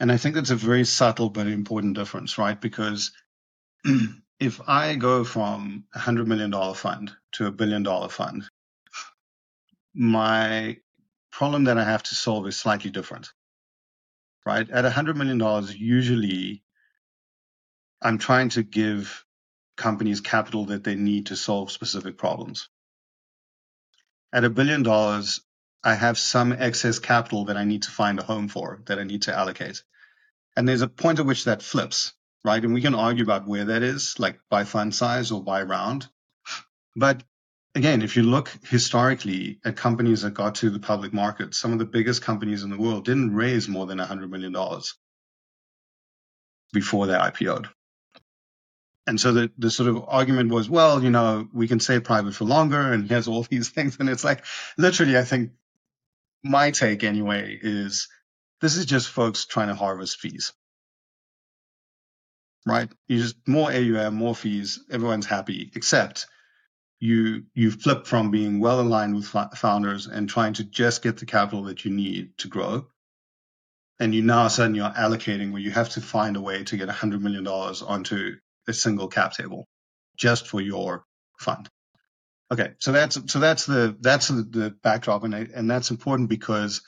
[0.00, 2.60] And I think that's a very subtle but important difference, right?
[2.60, 3.12] Because
[4.40, 8.44] if I go from a hundred million dollar fund to a billion dollar fund,
[9.94, 10.78] my
[11.32, 13.30] problem that I have to solve is slightly different,
[14.46, 14.68] right?
[14.70, 15.40] At $100 million,
[15.76, 16.62] usually
[18.02, 19.24] I'm trying to give
[19.76, 22.68] companies capital that they need to solve specific problems.
[24.32, 25.40] At a billion dollars,
[25.82, 29.04] I have some excess capital that I need to find a home for, that I
[29.04, 29.82] need to allocate.
[30.56, 32.12] And there's a point at which that flips,
[32.44, 32.62] right?
[32.62, 36.08] And we can argue about where that is, like by fund size or by round.
[36.96, 37.22] But
[37.74, 41.78] again, if you look historically at companies that got to the public market, some of
[41.78, 44.54] the biggest companies in the world didn't raise more than $100 million
[46.72, 47.68] before they IPO'd.
[49.10, 52.32] And so the, the sort of argument was, well, you know, we can stay private
[52.32, 53.96] for longer and here's all these things.
[53.98, 54.44] And it's like,
[54.78, 55.50] literally, I think
[56.44, 58.08] my take anyway is
[58.60, 60.52] this is just folks trying to harvest fees.
[62.64, 62.88] Right?
[63.08, 66.28] You just more AUM, more fees, everyone's happy, except
[67.00, 71.26] you you flip from being well aligned with founders and trying to just get the
[71.26, 72.86] capital that you need to grow
[73.98, 76.88] and you now suddenly you're allocating where you have to find a way to get
[76.88, 78.36] $100 million onto
[78.70, 79.68] a single cap table
[80.16, 81.04] just for your
[81.38, 81.68] fund
[82.52, 86.28] okay so that's so that's the that's the, the backdrop and, I, and that's important
[86.28, 86.82] because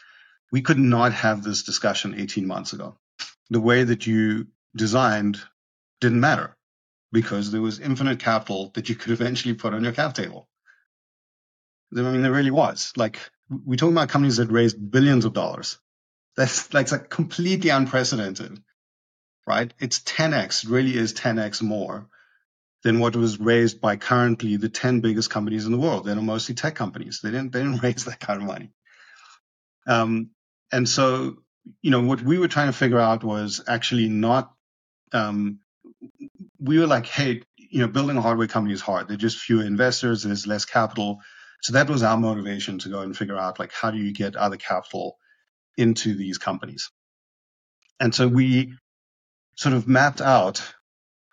[0.51, 2.97] we could not have this discussion 18 months ago
[3.51, 5.39] the way that you designed
[6.01, 6.57] didn't matter
[7.13, 10.49] because there was infinite capital that you could eventually put on your cap table.
[11.95, 12.93] I mean, there really was.
[12.97, 13.19] Like,
[13.51, 15.79] we talk about companies that raised billions of dollars.
[16.37, 18.59] That's like, like completely unprecedented,
[19.47, 19.73] right?
[19.81, 22.07] It's 10x, it really is 10x more
[22.85, 26.05] than what was raised by currently the 10 biggest companies in the world.
[26.05, 27.21] They're mostly tech companies.
[27.23, 28.71] They didn't, they didn't raise that kind of money.
[29.87, 30.31] Um,
[30.73, 31.37] and so,
[31.81, 34.53] you know, what we were trying to figure out was actually not,
[35.13, 35.61] um,
[36.59, 39.09] we were like, hey, you know, building a hardware company is hard.
[39.09, 41.21] There's just fewer investors, there's less capital.
[41.63, 44.37] So that was our motivation to go and figure out like how do you get
[44.37, 45.17] other capital
[45.77, 46.91] into these companies.
[48.01, 48.75] And so we
[49.57, 50.63] sort of mapped out,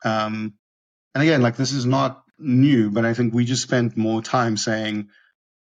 [0.05, 0.53] um,
[1.15, 4.57] and again, like this is not new, but I think we just spent more time
[4.57, 5.09] saying,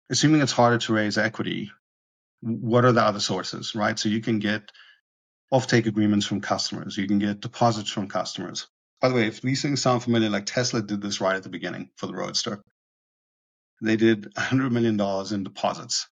[0.10, 1.72] assuming it's harder to raise equity,
[2.41, 3.98] what are the other sources, right?
[3.98, 4.72] So you can get
[5.54, 8.68] offtake agreements from customers, you can get deposits from customers,
[9.04, 11.50] by the way, if these things sound familiar, like Tesla did this right at the
[11.50, 12.64] beginning for the Roadster.
[13.82, 15.00] They did $100 million
[15.34, 16.08] in deposits.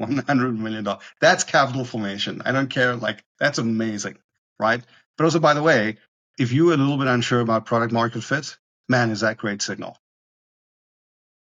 [0.00, 0.86] $100 million.
[1.20, 2.42] That's capital formation.
[2.44, 2.96] I don't care.
[2.96, 4.18] Like, that's amazing,
[4.58, 4.82] right?
[5.18, 5.98] But also, by the way,
[6.38, 8.56] if you're a little bit unsure about product market fit,
[8.88, 9.96] man, is that great signal.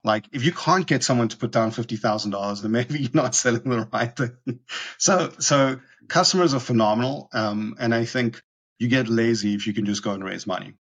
[0.03, 3.11] Like if you can't get someone to put down fifty thousand dollars, then maybe you're
[3.13, 4.61] not selling the right thing.
[4.99, 5.79] so so
[6.09, 8.41] customers are phenomenal, um, and I think
[8.79, 10.75] you get lazy if you can just go and raise money,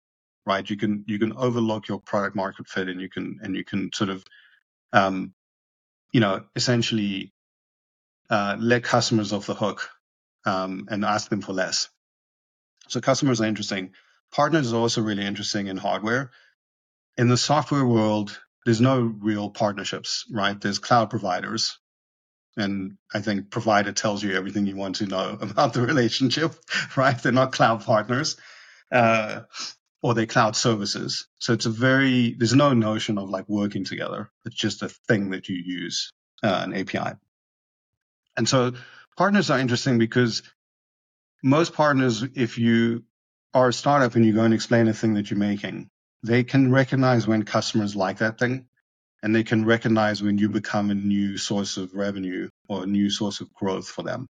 [0.46, 0.68] right?
[0.68, 3.92] You can you can overlook your product market fit, and you can and you can
[3.94, 4.24] sort of,
[4.94, 5.34] um,
[6.12, 7.33] you know, essentially
[8.30, 9.88] uh, let customers off the hook
[10.44, 11.88] um, and ask them for less.
[12.88, 13.92] So customers are interesting.
[14.32, 16.30] Partners are also really interesting in hardware.
[17.16, 20.60] In the software world, there's no real partnerships, right?
[20.60, 21.78] There's cloud providers.
[22.56, 26.54] And I think provider tells you everything you want to know about the relationship,
[26.96, 27.16] right?
[27.20, 28.36] They're not cloud partners,
[28.92, 29.42] uh,
[30.02, 31.26] or they're cloud services.
[31.38, 34.30] So it's a very, there's no notion of like working together.
[34.44, 36.10] It's just a thing that you use,
[36.42, 37.16] uh, an API.
[38.36, 38.72] And so
[39.16, 40.42] partners are interesting because
[41.42, 43.04] most partners, if you
[43.52, 45.88] are a startup and you go and explain a thing that you're making,
[46.22, 48.66] they can recognize when customers like that thing
[49.22, 53.10] and they can recognize when you become a new source of revenue or a new
[53.10, 54.26] source of growth for them.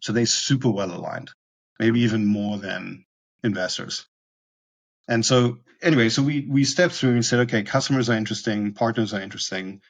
[0.00, 1.30] So they're super well aligned,
[1.78, 3.04] maybe even more than
[3.44, 4.06] investors.
[5.08, 9.12] And so anyway, so we, we stepped through and said, okay, customers are interesting, partners
[9.14, 9.80] are interesting,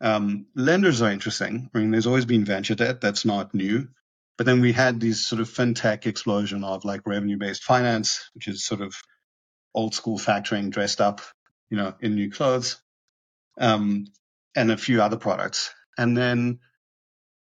[0.00, 1.70] um, lenders are interesting.
[1.74, 3.00] I mean, there's always been venture debt.
[3.00, 3.88] That's not new.
[4.38, 8.48] But then we had these sort of fintech explosion of like revenue based finance, which
[8.48, 8.94] is sort of
[9.74, 11.20] old school factoring dressed up,
[11.68, 12.80] you know, in new clothes,
[13.60, 14.06] um,
[14.56, 15.74] and a few other products.
[15.98, 16.60] And then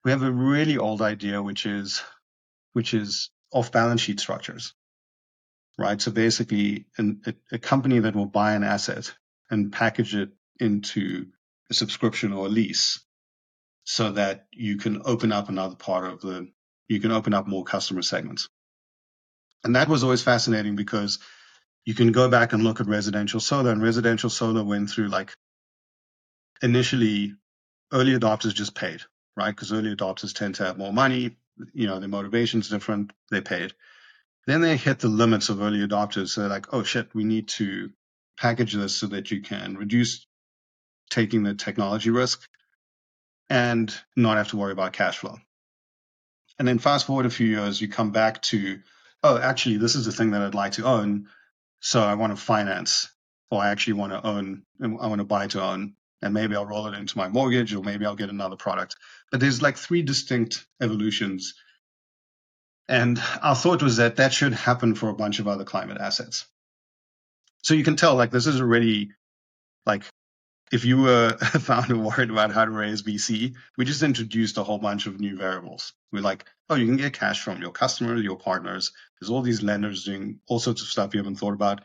[0.05, 2.03] we have a really old idea, which is,
[2.73, 4.75] which is off balance sheet structures,
[5.79, 6.01] right?
[6.01, 9.15] So basically an, a, a company that will buy an asset
[9.51, 11.27] and package it into
[11.71, 13.01] a subscription or a lease
[13.85, 16.49] so that you can open up another part of the,
[16.89, 18.49] you can open up more customer segments.
[19.65, 21.19] And that was always fascinating because
[21.87, 25.33] you can go back and look at residential solar and residential solar went through like
[26.63, 27.35] initially
[27.93, 29.03] early adopters just paid,
[29.37, 29.51] right?
[29.51, 31.39] Because early adopters tend to have more money,
[31.75, 33.73] you know, their motivation's different, they paid.
[34.47, 36.31] Then they hit the limits of early adopters.
[36.31, 37.91] So they're like, oh shit, we need to
[38.39, 40.28] package this so that you can reduce
[41.11, 42.49] taking the technology risk
[43.51, 45.37] and not have to worry about cash flow.
[46.59, 48.81] And then fast forward a few years, you come back to,
[49.23, 51.29] oh, actually, this is the thing that I'd like to own.
[51.81, 53.11] So I want to finance,
[53.51, 56.67] or I actually want to own, I want to buy to own, and maybe I'll
[56.67, 58.97] roll it into my mortgage, or maybe I'll get another product.
[59.31, 61.55] But there's like three distinct evolutions.
[62.89, 66.47] And our thought was that that should happen for a bunch of other climate assets.
[67.63, 69.11] So you can tell, like, this is already
[69.87, 70.03] like
[70.73, 74.63] if you were a founder worried about how to raise VC, we just introduced a
[74.63, 75.93] whole bunch of new variables.
[76.13, 78.93] We're like, oh, you can get cash from your customers, your partners.
[79.21, 81.83] There's all these lenders doing all sorts of stuff you haven't thought about.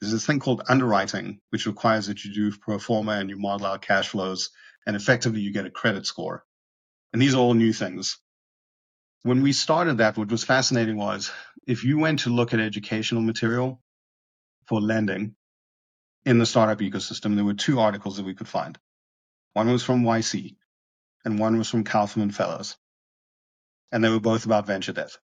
[0.00, 3.66] There's this thing called underwriting, which requires that you do pro forma and you model
[3.66, 4.50] out cash flows,
[4.86, 6.44] and effectively you get a credit score.
[7.12, 8.18] And these are all new things.
[9.22, 11.32] When we started that, what was fascinating was
[11.66, 13.80] if you went to look at educational material
[14.68, 15.34] for lending,
[16.26, 18.76] in the startup ecosystem, there were two articles that we could find.
[19.54, 20.56] One was from YC
[21.24, 22.76] and one was from Kauffman Fellows.
[23.92, 25.16] And they were both about venture debt.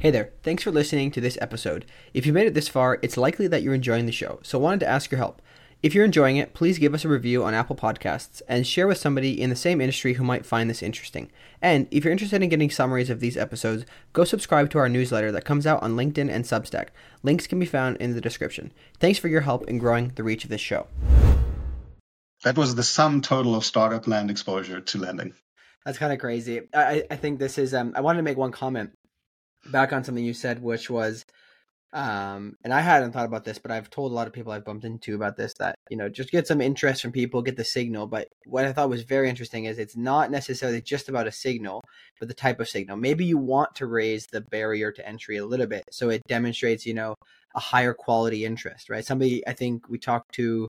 [0.00, 1.86] Hey there, thanks for listening to this episode.
[2.12, 4.62] If you made it this far, it's likely that you're enjoying the show, so I
[4.62, 5.40] wanted to ask your help.
[5.84, 8.96] If you're enjoying it, please give us a review on Apple Podcasts and share with
[8.96, 11.30] somebody in the same industry who might find this interesting.
[11.60, 15.30] And if you're interested in getting summaries of these episodes, go subscribe to our newsletter
[15.30, 16.86] that comes out on LinkedIn and Substack.
[17.22, 18.72] Links can be found in the description.
[18.98, 20.86] Thanks for your help in growing the reach of this show.
[22.44, 25.34] That was the sum total of startup land exposure to lending.
[25.84, 26.62] That's kind of crazy.
[26.72, 28.92] I, I think this is, um, I wanted to make one comment
[29.66, 31.26] back on something you said, which was
[31.94, 34.64] um, and I hadn't thought about this, but I've told a lot of people I've
[34.64, 37.64] bumped into about this that, you know, just get some interest from people, get the
[37.64, 38.08] signal.
[38.08, 41.82] But what I thought was very interesting is it's not necessarily just about a signal,
[42.18, 42.96] but the type of signal.
[42.96, 46.84] Maybe you want to raise the barrier to entry a little bit so it demonstrates,
[46.84, 47.14] you know,
[47.54, 49.04] a higher quality interest, right?
[49.04, 50.66] Somebody, I think we talked to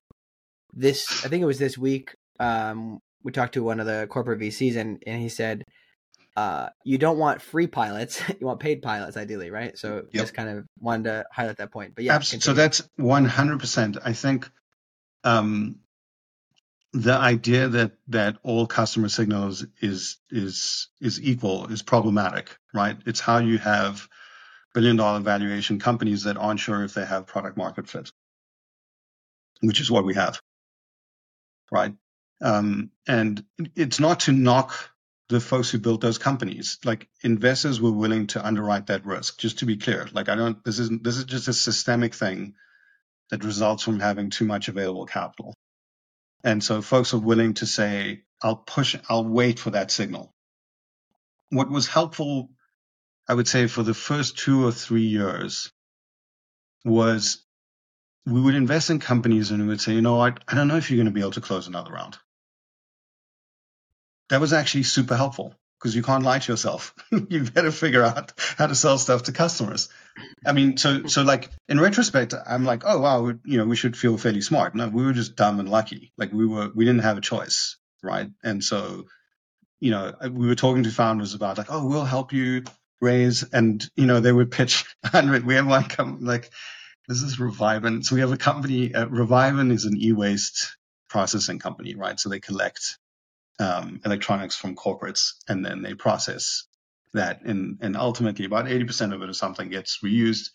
[0.76, 4.40] this, I think it was this week, um, we talked to one of the corporate
[4.40, 5.64] VCs and, and he said,
[6.36, 8.22] uh, you don't want free pilots.
[8.40, 9.78] you want paid pilots, ideally, right?
[9.78, 10.24] So yep.
[10.24, 11.96] just kind of wanted to highlight that point.
[11.96, 13.98] But yeah, so that's one hundred percent.
[14.04, 14.50] I think
[15.24, 15.80] um,
[16.92, 22.98] the idea that that all customer signals is is is equal is problematic, right?
[23.06, 24.08] It's how you have
[24.74, 28.12] billion dollar valuation companies that aren't sure if they have product market fit,
[29.62, 30.40] which is what we have,
[31.72, 31.94] right?
[32.42, 33.44] Um, and
[33.76, 34.90] it's not to knock
[35.30, 36.80] the folks who built those companies.
[36.86, 39.40] Like investors were willing to underwrite that risk.
[39.40, 40.64] Just to be clear, like I don't.
[40.64, 41.04] This isn't.
[41.04, 42.54] This is just a systemic thing
[43.32, 45.56] that results from having too much available capital.
[46.44, 50.34] And so folks are willing to say, I'll push, I'll wait for that signal.
[51.50, 52.50] What was helpful,
[53.28, 55.72] I would say, for the first two or three years
[56.86, 57.44] was
[58.26, 60.78] we would invest in companies and we would say, you know, I, I don't know
[60.78, 62.18] if you're going to be able to close another round.
[64.30, 66.96] That was actually super helpful because you can't lie to yourself.
[67.30, 69.90] you better figure out how to sell stuff to customers.
[70.46, 73.98] I mean, so so like in retrospect, I'm like, oh wow, you know, we should
[73.98, 74.76] feel fairly smart.
[74.76, 76.12] No, we were just dumb and lucky.
[76.18, 78.30] Like we were, we didn't have a choice, right?
[78.44, 79.06] And so,
[79.80, 82.64] you know, we were talking to founders about like, oh, we'll help you
[83.02, 85.46] raise, and you know, they would pitch hundred.
[85.46, 86.50] We have one come like
[87.08, 88.04] this is Revivn.
[88.04, 88.94] So we have a company.
[88.94, 89.08] Uh,
[89.72, 90.76] is an e-waste
[91.10, 92.20] processing company, right?
[92.20, 92.98] So they collect
[93.60, 96.66] um, electronics from corporates and then they process
[97.14, 100.50] that, and and ultimately about eighty percent of it or something gets reused.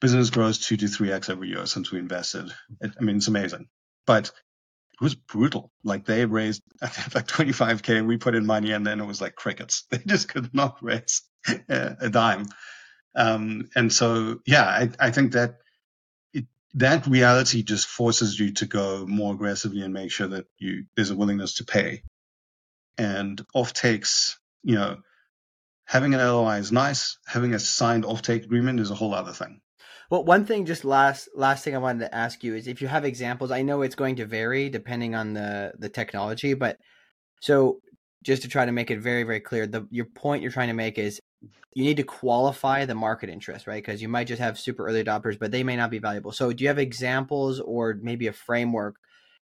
[0.00, 2.52] Business grows two to three x every year since we invested.
[2.80, 3.68] It, I mean, it's amazing,
[4.06, 5.72] but it was brutal.
[5.84, 9.84] Like they raised like 25k, we put in money, and then it was like crickets.
[9.90, 11.22] They just could not raise
[11.68, 12.46] a dime.
[13.14, 15.56] Um, and so, yeah, I, I think that
[16.76, 21.10] that reality just forces you to go more aggressively and make sure that you there's
[21.10, 22.02] a willingness to pay.
[22.98, 24.98] And off takes, you know,
[25.86, 27.18] having an LOI is nice.
[27.26, 29.60] Having a signed offtake agreement is a whole other thing.
[30.10, 32.88] Well, one thing, just last last thing I wanted to ask you is if you
[32.88, 33.50] have examples.
[33.50, 36.78] I know it's going to vary depending on the the technology, but
[37.40, 37.80] so
[38.22, 40.74] just to try to make it very very clear, the your point you're trying to
[40.74, 41.20] make is
[41.74, 43.84] you need to qualify the market interest, right?
[43.84, 46.32] Because you might just have super early adopters, but they may not be valuable.
[46.32, 48.96] So, do you have examples or maybe a framework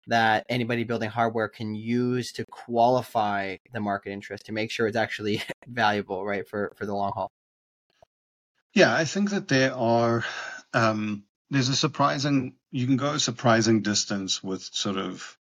[0.07, 4.97] that anybody building hardware can use to qualify the market interest to make sure it's
[4.97, 7.31] actually valuable, right, for for the long haul?
[8.73, 10.25] Yeah, I think that there are.
[10.73, 12.55] Um, there's a surprising.
[12.71, 15.37] You can go a surprising distance with sort of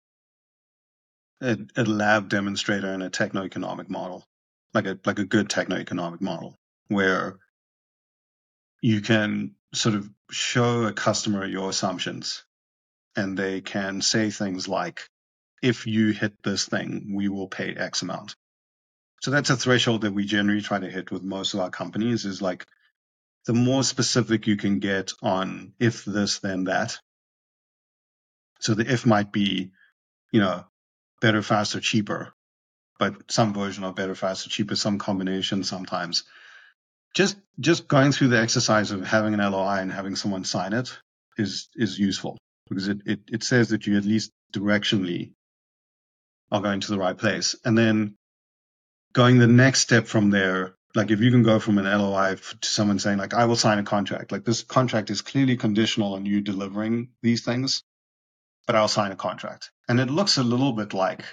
[1.40, 4.26] a, a lab demonstrator and a techno-economic model
[4.74, 6.58] like a like a good techno-economic model
[6.88, 7.36] where
[8.82, 12.44] you can sort of show a customer your assumptions
[13.16, 15.08] and they can say things like
[15.62, 18.34] if you hit this thing we will pay x amount.
[19.22, 22.26] So that's a threshold that we generally try to hit with most of our companies
[22.26, 22.66] is like
[23.46, 26.98] the more specific you can get on if this then that.
[28.60, 29.70] So the if might be
[30.32, 30.64] you know
[31.20, 32.33] better faster cheaper
[33.10, 36.24] but some version of better, faster, cheaper, some combination sometimes.
[37.14, 40.96] Just just going through the exercise of having an LOI and having someone sign it
[41.36, 42.38] is is useful
[42.68, 45.32] because it, it, it says that you at least directionally
[46.50, 47.54] are going to the right place.
[47.64, 48.16] And then
[49.12, 52.68] going the next step from there, like if you can go from an LOI to
[52.68, 56.26] someone saying like, I will sign a contract, like this contract is clearly conditional on
[56.26, 57.82] you delivering these things,
[58.66, 59.70] but I'll sign a contract.
[59.88, 61.24] And it looks a little bit like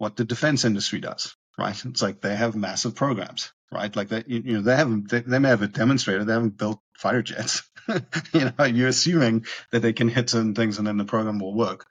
[0.00, 1.86] what the defense industry does, right?
[1.86, 3.96] It's like they have massive programs, right?
[3.96, 6.80] Like they, you know, they haven't, they, they may have a demonstrator, they haven't built
[6.98, 7.64] fighter jets.
[8.34, 11.54] you know, you're assuming that they can hit certain things and then the program will
[11.54, 11.86] work.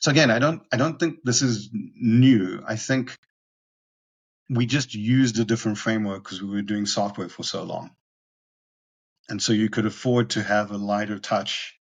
[0.00, 2.62] So again, I don't, I don't think this is new.
[2.66, 3.18] I think
[4.50, 7.92] we just used a different framework because we were doing software for so long.
[9.30, 11.77] And so you could afford to have a lighter touch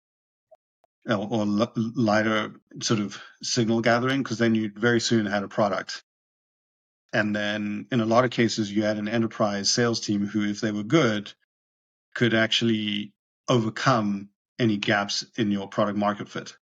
[1.08, 2.52] or lighter
[2.82, 6.02] sort of signal gathering because then you very soon had a product.
[7.12, 10.60] And then in a lot of cases, you had an enterprise sales team who, if
[10.60, 11.32] they were good,
[12.14, 13.12] could actually
[13.48, 14.28] overcome
[14.58, 16.56] any gaps in your product market fit,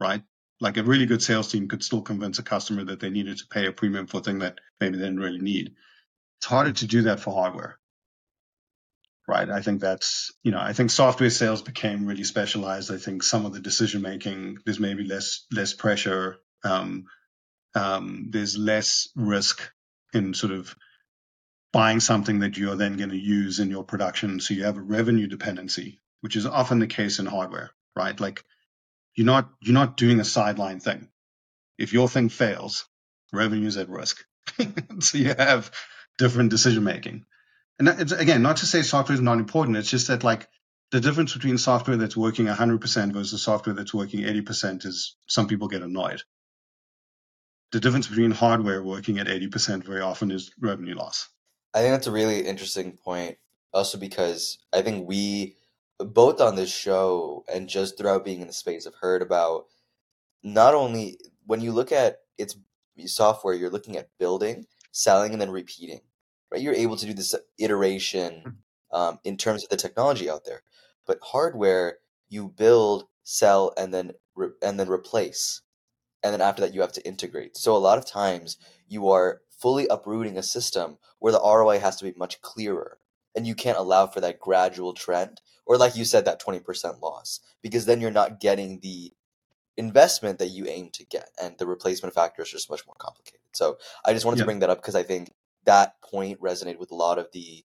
[0.00, 0.22] right?
[0.60, 3.46] Like a really good sales team could still convince a customer that they needed to
[3.46, 5.74] pay a premium for a thing that maybe they didn't really need.
[6.38, 7.78] It's harder to do that for hardware
[9.26, 9.48] right?
[9.48, 12.92] I think that's, you know, I think software sales became really specialized.
[12.92, 16.36] I think some of the decision making, there's maybe less, less pressure.
[16.62, 17.06] Um,
[17.74, 19.70] um, there's less risk
[20.12, 20.74] in sort of
[21.72, 24.40] buying something that you're then going to use in your production.
[24.40, 28.18] So you have a revenue dependency, which is often the case in hardware, right?
[28.18, 28.44] Like
[29.14, 31.08] you're not, you're not doing a sideline thing.
[31.78, 32.84] If your thing fails,
[33.32, 34.22] revenue is at risk.
[35.00, 35.72] so you have
[36.18, 37.24] different decision making
[37.78, 39.76] and again, not to say software is not important.
[39.76, 40.48] It's just that like
[40.90, 45.68] the difference between software that's working 100% versus software that's working 80% is some people
[45.68, 46.22] get annoyed.
[47.72, 51.28] The difference between hardware working at 80% very often is revenue loss.
[51.72, 53.38] I think that's a really interesting point.
[53.72, 55.56] Also, because I think we
[55.98, 59.64] both on this show and just throughout being in the space have heard about
[60.44, 62.56] not only when you look at its
[63.06, 66.00] software, you're looking at building, selling, and then repeating
[66.54, 66.62] right?
[66.62, 68.96] You're able to do this iteration mm.
[68.96, 70.62] um, in terms of the technology out there.
[71.06, 71.98] But hardware,
[72.28, 75.60] you build, sell, and then re- and then replace.
[76.22, 77.56] and then after that you have to integrate.
[77.56, 78.56] So a lot of times
[78.88, 82.98] you are fully uprooting a system where the ROI has to be much clearer
[83.34, 87.40] and you can't allow for that gradual trend or like you said that 20% loss
[87.62, 89.12] because then you're not getting the
[89.76, 93.40] investment that you aim to get and the replacement factor is just much more complicated
[93.52, 95.30] so i just wanted to bring that up because i think
[95.64, 97.64] that point resonated with a lot of the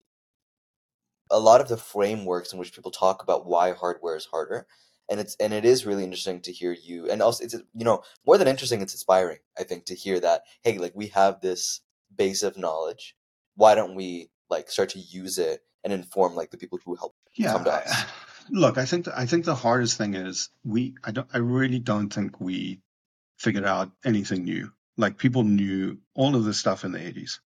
[1.31, 4.65] a lot of the frameworks in which people talk about why hardware is harder
[5.09, 8.01] and it's and it is really interesting to hear you and also it's you know
[8.25, 11.81] more than interesting it's inspiring i think to hear that hey like we have this
[12.15, 13.15] base of knowledge
[13.55, 17.15] why don't we like start to use it and inform like the people who help
[17.35, 18.05] yeah, come to us
[18.49, 22.11] look, I think I think the hardest thing is we I don't I really don't
[22.11, 22.81] think we
[23.37, 24.71] figured out anything new.
[24.97, 27.39] Like people knew all of this stuff in the 80s.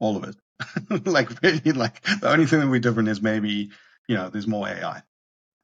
[0.00, 0.36] All of it.
[1.06, 3.70] like really like the only thing that we different is maybe,
[4.08, 5.02] you know, there's more AI.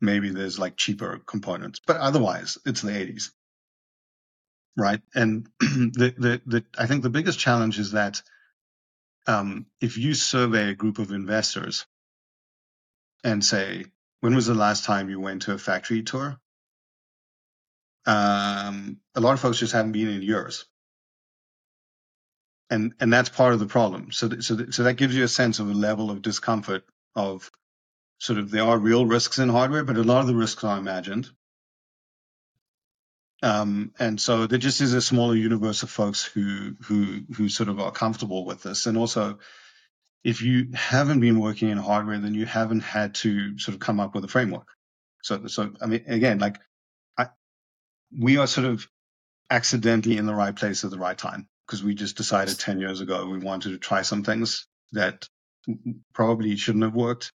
[0.00, 1.80] Maybe there's like cheaper components.
[1.86, 3.30] But otherwise it's the 80s.
[4.76, 5.02] Right.
[5.14, 8.22] And the, the the I think the biggest challenge is that
[9.26, 11.86] um, if you survey a group of investors
[13.24, 13.86] and say,
[14.20, 16.38] when was the last time you went to a factory tour?
[18.06, 20.64] Um, a lot of folks just haven't been in years.
[22.72, 24.12] And, and that's part of the problem.
[24.12, 26.84] So, th- so, th- so that gives you a sense of a level of discomfort
[27.16, 27.50] of
[28.20, 30.78] sort of there are real risks in hardware, but a lot of the risks are
[30.78, 31.30] imagined.
[33.42, 37.70] Um, and so there just is a smaller universe of folks who who who sort
[37.70, 38.86] of are comfortable with this.
[38.86, 39.40] And also,
[40.24, 44.00] if you haven't been working in hardware, then you haven't had to sort of come
[44.00, 44.68] up with a framework.
[45.22, 46.58] So, so I mean, again, like
[47.18, 47.28] I,
[48.18, 48.88] we are sort of
[49.50, 53.00] accidentally in the right place at the right time because we just decided 10 years
[53.00, 55.26] ago we wanted to try some things that
[56.12, 57.32] probably shouldn't have worked.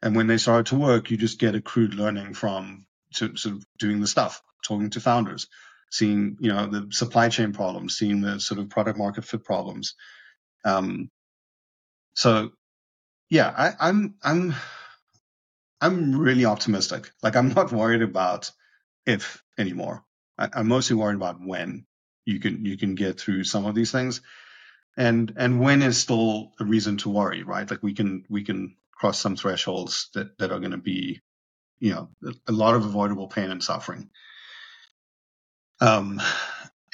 [0.00, 4.00] And when they started to work, you just get accrued learning from sort of doing
[4.00, 5.48] the stuff, talking to founders,
[5.90, 9.96] seeing, you know, the supply chain problems, seeing the sort of product market fit problems.
[10.64, 11.10] Um,
[12.14, 12.52] so
[13.30, 14.54] yeah, I, I'm I'm
[15.80, 17.10] I'm really optimistic.
[17.20, 18.52] Like I'm not worried about
[19.06, 20.04] if anymore.
[20.38, 21.84] I, I'm mostly worried about when
[22.24, 24.20] you can you can get through some of these things.
[24.96, 27.70] And and when is still a reason to worry, right?
[27.70, 31.20] Like we can we can cross some thresholds that, that are going to be,
[31.80, 32.08] you know,
[32.46, 34.10] a, lot of avoidable pain and suffering.
[35.80, 36.22] Um,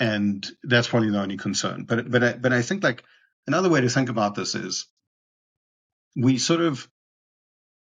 [0.00, 1.84] and that's probably the only concern.
[1.84, 3.02] But but I, but I think like
[3.46, 4.86] another way to think about this is
[6.16, 6.88] we sort of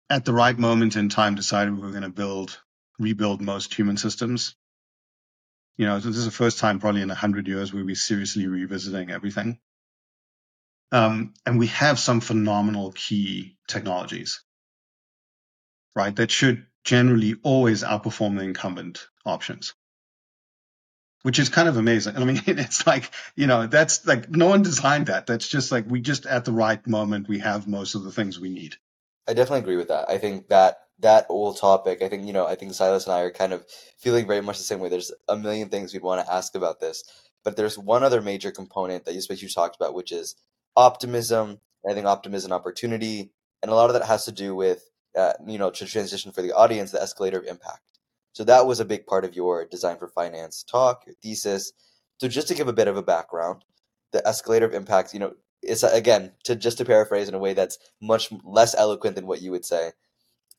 [0.09, 2.59] at the right moment in time decided we were going to build
[2.97, 4.55] rebuild most human systems
[5.77, 8.47] you know this is the first time probably in a hundred years we'll be seriously
[8.47, 9.59] revisiting everything
[10.91, 14.43] um, and we have some phenomenal key technologies
[15.95, 19.73] right that should generally always outperform the incumbent options
[21.25, 22.15] which is kind of amazing.
[22.17, 25.25] I mean, it's like, you know, that's like no one designed that.
[25.25, 28.39] That's just like we just at the right moment we have most of the things
[28.39, 28.75] we need.
[29.27, 30.07] I definitely agree with that.
[30.07, 33.21] I think that that old topic, I think, you know, I think Silas and I
[33.21, 33.65] are kind of
[33.97, 34.89] feeling very much the same way.
[34.89, 37.03] There's a million things we'd want to ask about this,
[37.43, 40.35] but there's one other major component that you especially talked about, which is
[40.75, 41.59] optimism.
[41.87, 43.31] I think optimism, opportunity,
[43.61, 46.41] and a lot of that has to do with, uh, you know, to transition for
[46.41, 47.81] the audience, the escalator of impact.
[48.33, 51.71] So that was a big part of your design for finance talk, your thesis.
[52.17, 53.63] So just to give a bit of a background,
[54.11, 57.53] the escalator of impact, you know, it's again to just to paraphrase in a way
[57.53, 59.91] that's much less eloquent than what you would say.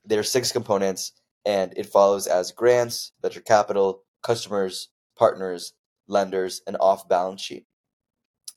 [0.06, 1.12] There are six components,
[1.44, 4.88] and it follows as grants, venture capital, customers,
[5.18, 5.72] partners,
[6.06, 7.66] lenders, and off balance sheet.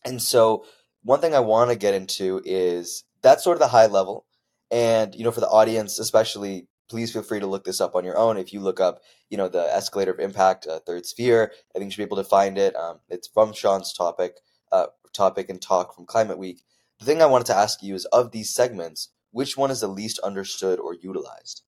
[0.05, 0.65] And so,
[1.03, 4.25] one thing I want to get into is that's sort of the high level.
[4.71, 8.03] And you know, for the audience, especially please feel free to look this up on
[8.03, 8.37] your own.
[8.37, 11.85] If you look up, you know, the escalator of impact, uh, Third Sphere, I think
[11.85, 12.75] you should be able to find it.
[12.75, 14.37] Um, it's from Shaun's topic,
[14.71, 16.63] uh, topic and talk from Climate Week.
[16.99, 19.87] The thing I wanted to ask you is, of these segments, which one is the
[19.87, 21.63] least understood or utilized?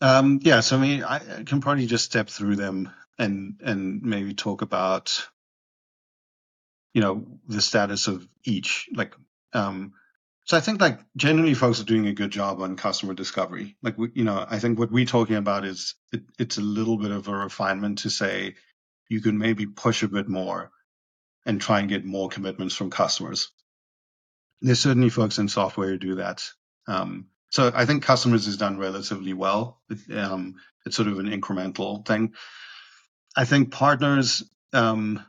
[0.00, 4.34] Um, yeah, so I mean, I can probably just step through them and and maybe
[4.34, 5.26] talk about,
[6.92, 8.88] you know, the status of each.
[8.94, 9.14] Like,
[9.54, 9.94] um,
[10.44, 13.76] so I think like generally folks are doing a good job on customer discovery.
[13.82, 16.98] Like we, you know, I think what we're talking about is it, it's a little
[16.98, 18.54] bit of a refinement to say
[19.08, 20.70] you can maybe push a bit more
[21.46, 23.50] and try and get more commitments from customers.
[24.60, 26.44] There's certainly folks in software who do that.
[26.88, 29.80] Um, so I think customers is done relatively well.
[29.88, 32.34] It, um, it's sort of an incremental thing.
[33.36, 34.42] I think partners,
[34.72, 35.24] um,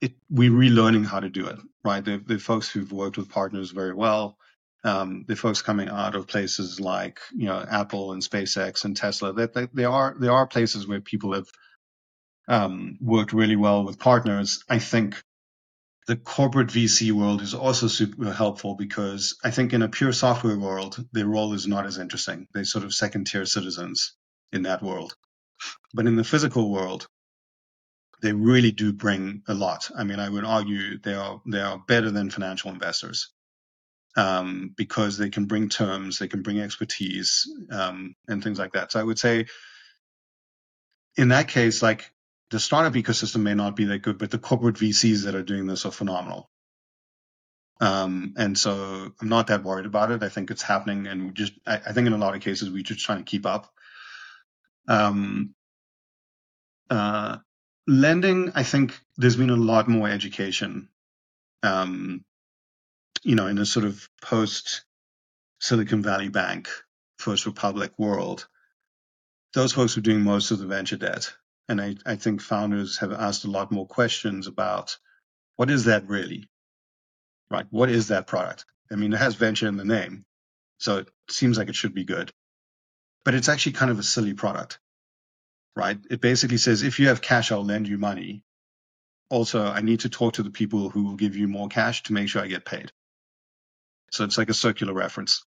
[0.00, 2.04] it, we're relearning how to do it, right?
[2.04, 4.38] The, folks who've worked with partners very well,
[4.84, 9.32] um, the folks coming out of places like you know Apple and SpaceX and Tesla,
[9.32, 11.48] that they, are there are places where people have
[12.48, 14.62] um, worked really well with partners.
[14.68, 15.22] I think
[16.06, 20.58] the corporate VC world is also super helpful because I think in a pure software
[20.58, 22.46] world, their role is not as interesting.
[22.52, 24.14] They're sort of second tier citizens
[24.52, 25.16] in that world.
[25.94, 27.06] But in the physical world,
[28.20, 29.90] they really do bring a lot.
[29.96, 33.32] I mean, I would argue they are they are better than financial investors
[34.16, 38.92] um, because they can bring terms, they can bring expertise, um, and things like that.
[38.92, 39.46] So I would say,
[41.16, 42.10] in that case, like
[42.54, 45.66] the startup ecosystem may not be that good, but the corporate VCs that are doing
[45.66, 46.48] this are phenomenal.
[47.80, 50.22] Um, and so I'm not that worried about it.
[50.22, 52.84] I think it's happening, and just I, I think in a lot of cases we're
[52.84, 53.72] just trying to keep up.
[54.86, 55.56] Um,
[56.88, 57.38] uh,
[57.88, 60.90] lending, I think there's been a lot more education.
[61.64, 62.24] Um,
[63.24, 64.84] you know, in a sort of post
[65.58, 66.68] Silicon Valley Bank,
[67.18, 68.46] First Republic world,
[69.54, 71.34] those folks were doing most of the venture debt.
[71.68, 74.98] And I, I think founders have asked a lot more questions about
[75.56, 76.48] what is that really?
[77.50, 77.66] Right?
[77.70, 78.64] What is that product?
[78.90, 80.24] I mean, it has venture in the name,
[80.78, 82.30] so it seems like it should be good.
[83.24, 84.78] But it's actually kind of a silly product,
[85.74, 85.98] right?
[86.10, 88.42] It basically says if you have cash, I'll lend you money.
[89.30, 92.12] Also, I need to talk to the people who will give you more cash to
[92.12, 92.92] make sure I get paid.
[94.10, 95.44] So it's like a circular reference.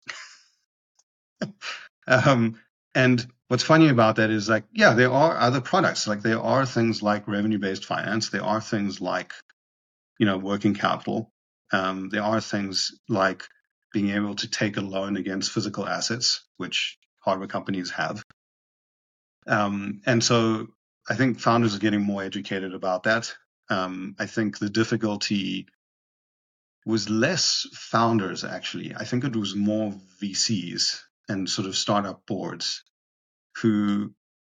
[2.06, 2.60] um,
[2.94, 6.06] and what's funny about that is like, yeah, there are other products.
[6.06, 8.30] Like there are things like revenue based finance.
[8.30, 9.32] There are things like,
[10.18, 11.32] you know, working capital.
[11.72, 13.44] Um, there are things like
[13.92, 18.22] being able to take a loan against physical assets, which hardware companies have.
[19.46, 20.68] Um, and so
[21.08, 23.34] I think founders are getting more educated about that.
[23.70, 25.66] Um, I think the difficulty
[26.86, 28.94] was less founders, actually.
[28.94, 32.84] I think it was more VCs and sort of startup boards
[33.62, 34.12] who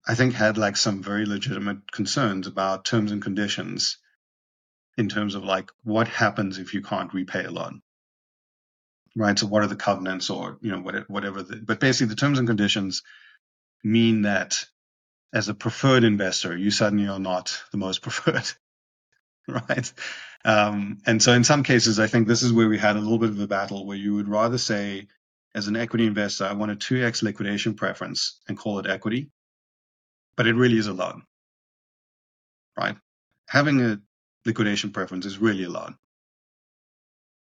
[0.09, 3.99] I think had like some very legitimate concerns about terms and conditions
[4.99, 7.75] in terms of like what happens if you can't repay a loan
[9.17, 9.39] right?
[9.39, 12.49] So what are the covenants or you know whatever the, but basically the terms and
[12.49, 13.03] conditions
[13.85, 14.65] mean that
[15.35, 18.51] as a preferred investor you suddenly are not the most preferred
[19.49, 19.93] right?
[20.45, 23.19] Um, and so in some cases i think this is where we had a little
[23.19, 25.09] bit of a battle where you would rather say
[25.55, 29.31] as an equity investor, I want a 2x liquidation preference and call it equity,
[30.37, 31.23] but it really is a loan,
[32.77, 32.97] right?
[33.49, 34.01] Having a
[34.45, 35.97] liquidation preference is really a loan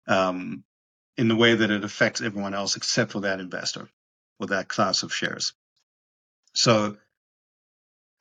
[0.06, 0.64] um,
[1.16, 3.88] in the way that it affects everyone else except for that investor
[4.38, 5.52] or that class of shares.
[6.54, 6.96] So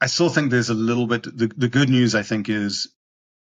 [0.01, 1.23] I still think there's a little bit.
[1.23, 2.89] The, the good news, I think, is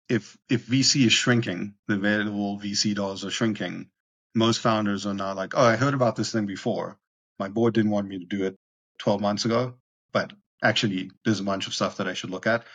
[0.09, 3.89] if if VC is shrinking, the available VC dollars are shrinking,
[4.35, 6.97] most founders are now like, oh, I heard about this thing before.
[7.39, 8.55] My board didn't want me to do it
[8.99, 9.75] 12 months ago,
[10.11, 10.33] but
[10.63, 12.65] actually, there's a bunch of stuff that I should look at.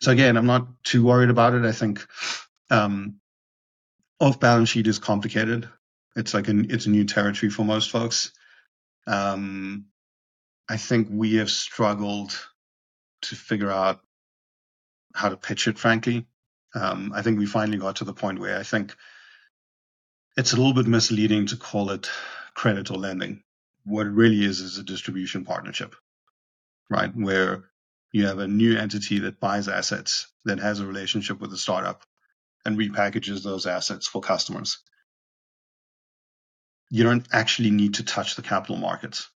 [0.00, 1.64] So again, I'm not too worried about it.
[1.64, 2.06] I think
[2.70, 3.20] um,
[4.20, 5.68] off balance sheet is complicated.
[6.16, 8.32] It's like an, it's a new territory for most folks.
[9.06, 9.86] Um,
[10.68, 12.38] I think we have struggled
[13.22, 14.00] to figure out
[15.14, 15.78] how to pitch it.
[15.78, 16.26] Frankly,
[16.74, 18.94] um, I think we finally got to the point where I think
[20.36, 22.10] it's a little bit misleading to call it
[22.54, 23.42] credit or lending.
[23.84, 25.94] What it really is is a distribution partnership,
[26.90, 27.14] right?
[27.14, 27.64] Where
[28.12, 32.02] you have a new entity that buys assets that has a relationship with a startup
[32.64, 34.78] and repackages those assets for customers.
[36.90, 39.28] You don't actually need to touch the capital markets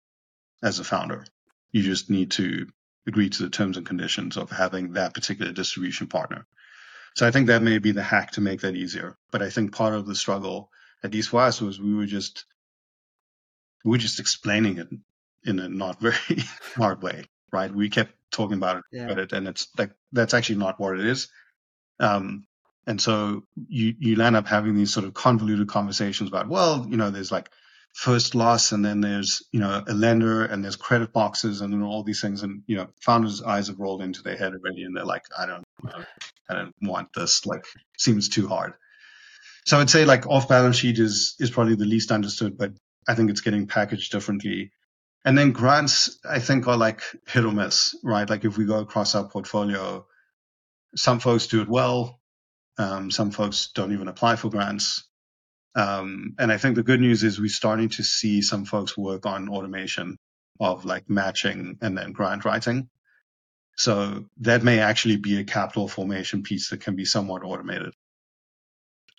[0.61, 1.25] as a founder.
[1.71, 2.67] You just need to
[3.07, 6.45] agree to the terms and conditions of having that particular distribution partner.
[7.15, 9.17] So I think that may be the hack to make that easier.
[9.31, 10.69] But I think part of the struggle
[11.03, 12.45] at least for us was we were just
[13.83, 14.87] we were just explaining it
[15.45, 16.15] in a not very
[16.73, 17.73] smart way, right?
[17.73, 19.11] We kept talking about it, yeah.
[19.17, 21.29] it, and it's like that's actually not what it is.
[21.99, 22.45] Um,
[22.87, 26.97] and so you you end up having these sort of convoluted conversations about, well, you
[26.97, 27.49] know, there's like
[27.93, 31.83] first loss, and then there's you know a lender, and there's credit boxes, and then
[31.83, 34.95] all these things, and you know, founders' eyes have rolled into their head already, and
[34.95, 35.63] they're like, I don't,
[36.49, 37.45] I don't want this.
[37.45, 37.65] Like,
[37.97, 38.73] seems too hard.
[39.65, 42.73] So I'd say like off balance sheet is is probably the least understood, but
[43.07, 44.71] I think it's getting packaged differently.
[45.25, 48.29] And then grants, I think, are like hit or miss, right?
[48.29, 50.05] Like if we go across our portfolio,
[50.95, 52.19] some folks do it well,
[52.77, 55.07] um, some folks don't even apply for grants.
[55.75, 59.25] Um, and I think the good news is we're starting to see some folks work
[59.25, 60.17] on automation
[60.59, 62.89] of like matching and then grant writing.
[63.77, 67.93] So that may actually be a capital formation piece that can be somewhat automated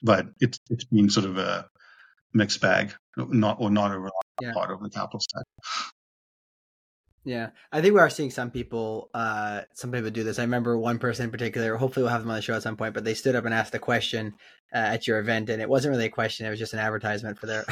[0.02, 1.68] but it's it's been sort of a
[2.32, 4.52] mixed bag, not or not a yeah.
[4.52, 5.44] part of the capital stack.
[7.22, 10.38] Yeah, I think we are seeing some people, uh, some people do this.
[10.38, 11.76] I remember one person in particular.
[11.76, 12.94] Hopefully, we'll have them on the show at some point.
[12.94, 14.34] But they stood up and asked a question
[14.74, 17.38] uh, at your event, and it wasn't really a question; it was just an advertisement
[17.38, 17.64] for their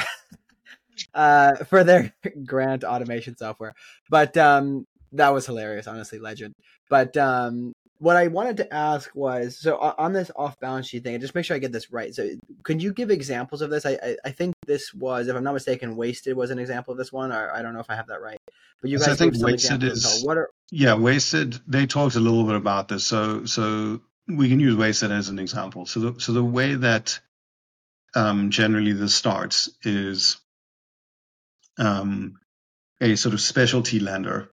[1.15, 2.13] uh, for their
[2.45, 3.73] grant automation software.
[4.09, 6.53] But um, that was hilarious, honestly, legend.
[6.87, 11.19] But um, what I wanted to ask was so on this off balance sheet thing,
[11.19, 12.15] just make sure I get this right.
[12.15, 12.29] So,
[12.63, 13.85] can you give examples of this?
[13.85, 16.97] I, I, I think this was, if I'm not mistaken, wasted was an example of
[16.97, 18.39] this one, or I don't know if I have that right.
[18.81, 21.59] But you guys, so I think wasted is what are yeah, wasted.
[21.67, 25.37] They talked a little bit about this, so so we can use wasted as an
[25.37, 25.85] example.
[25.85, 27.19] So the so the way that
[28.15, 30.37] um, generally this starts is
[31.77, 32.39] um,
[33.01, 34.49] a sort of specialty lender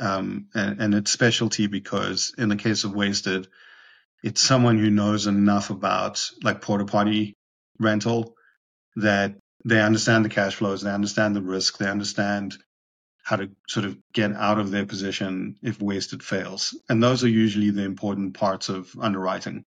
[0.00, 3.48] um, and, and it's specialty because in the case of wasted,
[4.22, 7.36] it's someone who knows enough about like porta potty
[7.78, 8.34] rental
[8.96, 12.56] that they understand the cash flows, they understand the risk, they understand
[13.22, 16.76] how to sort of get out of their position if wasted fails.
[16.88, 19.64] And those are usually the important parts of underwriting.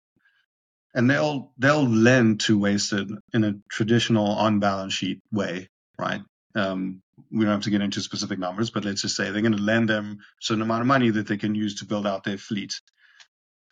[0.94, 5.68] And they'll they'll lend to wasted in a traditional on balance sheet way,
[5.98, 6.22] right?
[6.54, 9.56] Um, we don't have to get into specific numbers, but let's just say they're going
[9.56, 12.24] to lend them a certain amount of money that they can use to build out
[12.24, 12.80] their fleet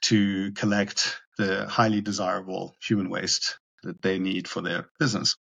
[0.02, 5.36] to collect the highly desirable human waste that they need for their business.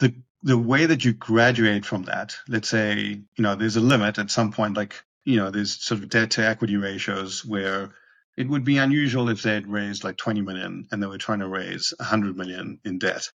[0.00, 4.18] The the way that you graduate from that, let's say, you know, there's a limit
[4.18, 7.90] at some point, like, you know, there's sort of debt to equity ratios where
[8.36, 11.40] it would be unusual if they had raised like 20 million and they were trying
[11.40, 13.28] to raise 100 million in debt.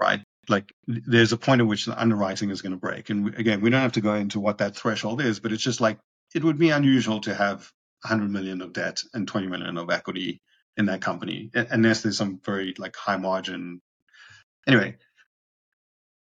[0.00, 0.20] Right
[0.50, 3.10] like there's a point at which the underwriting is going to break.
[3.10, 5.80] And again, we don't have to go into what that threshold is, but it's just
[5.80, 5.98] like
[6.34, 7.72] it would be unusual to have
[8.02, 10.42] 100 million of debt and 20 million of equity
[10.76, 13.80] in that company, unless there's some very like high margin.
[14.66, 14.96] Anyway,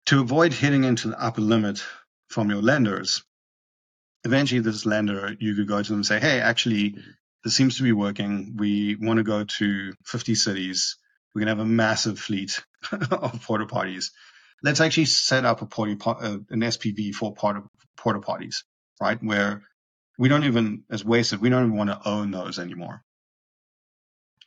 [0.08, 1.84] to avoid hitting into the upper limit
[2.30, 3.24] from your lenders,
[4.24, 6.96] eventually this lender, you could go to them and say, hey, actually,
[7.44, 8.56] this seems to be working.
[8.58, 10.98] We want to go to 50 cities
[11.34, 14.12] we're going to have a massive fleet of porta potties.
[14.64, 17.64] Let's actually set up a uh, an SPV for porta,
[17.98, 18.64] porta potties,
[19.02, 19.22] right?
[19.24, 19.64] Where
[20.18, 23.04] we don't even, as wasted, we don't even want to own those anymore,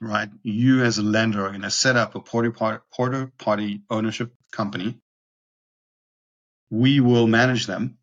[0.00, 0.28] right?
[0.42, 4.98] You as a lender are going to set up a porta, porta potty ownership company.
[6.70, 7.98] We will manage them.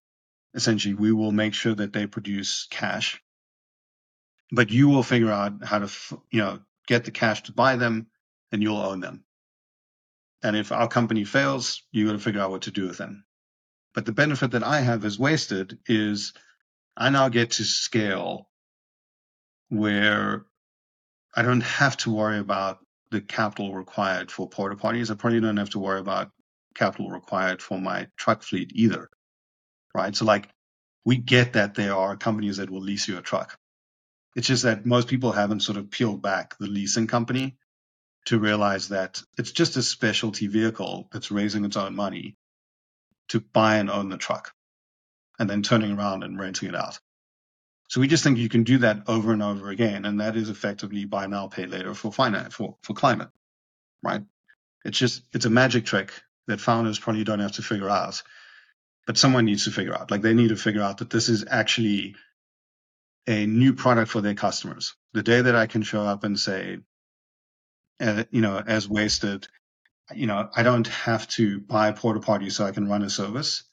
[0.55, 3.21] Essentially, we will make sure that they produce cash,
[4.51, 5.89] but you will figure out how to,
[6.31, 8.07] you know, get the cash to buy them
[8.51, 9.23] and you'll own them.
[10.41, 13.25] And if our company fails, you got to figure out what to do with them.
[13.93, 16.33] But the benefit that I have as wasted is
[16.95, 18.47] I now get to scale
[19.69, 20.45] where
[21.35, 22.79] I don't have to worry about
[23.11, 25.11] the capital required for porta potties.
[25.11, 26.31] I probably don't have to worry about
[26.75, 29.09] capital required for my truck fleet either.
[29.93, 30.15] Right.
[30.15, 30.49] So like
[31.03, 33.57] we get that there are companies that will lease you a truck.
[34.35, 37.57] It's just that most people haven't sort of peeled back the leasing company
[38.25, 42.37] to realize that it's just a specialty vehicle that's raising its own money
[43.29, 44.53] to buy and own the truck
[45.39, 46.99] and then turning around and renting it out.
[47.87, 50.05] So we just think you can do that over and over again.
[50.05, 53.29] And that is effectively buy now, pay later for finance, for, for climate,
[54.03, 54.21] right?
[54.85, 56.11] It's just, it's a magic trick
[56.47, 58.21] that founders probably don't have to figure out,
[59.07, 60.11] but someone needs to figure out.
[60.11, 62.15] Like they need to figure out that this is actually
[63.27, 64.95] a new product for their customers.
[65.13, 66.79] The day that I can show up and say,
[67.99, 69.47] uh, you know, as wasted.
[70.13, 73.09] You know, I don't have to buy a porta potty so I can run a
[73.09, 73.63] service.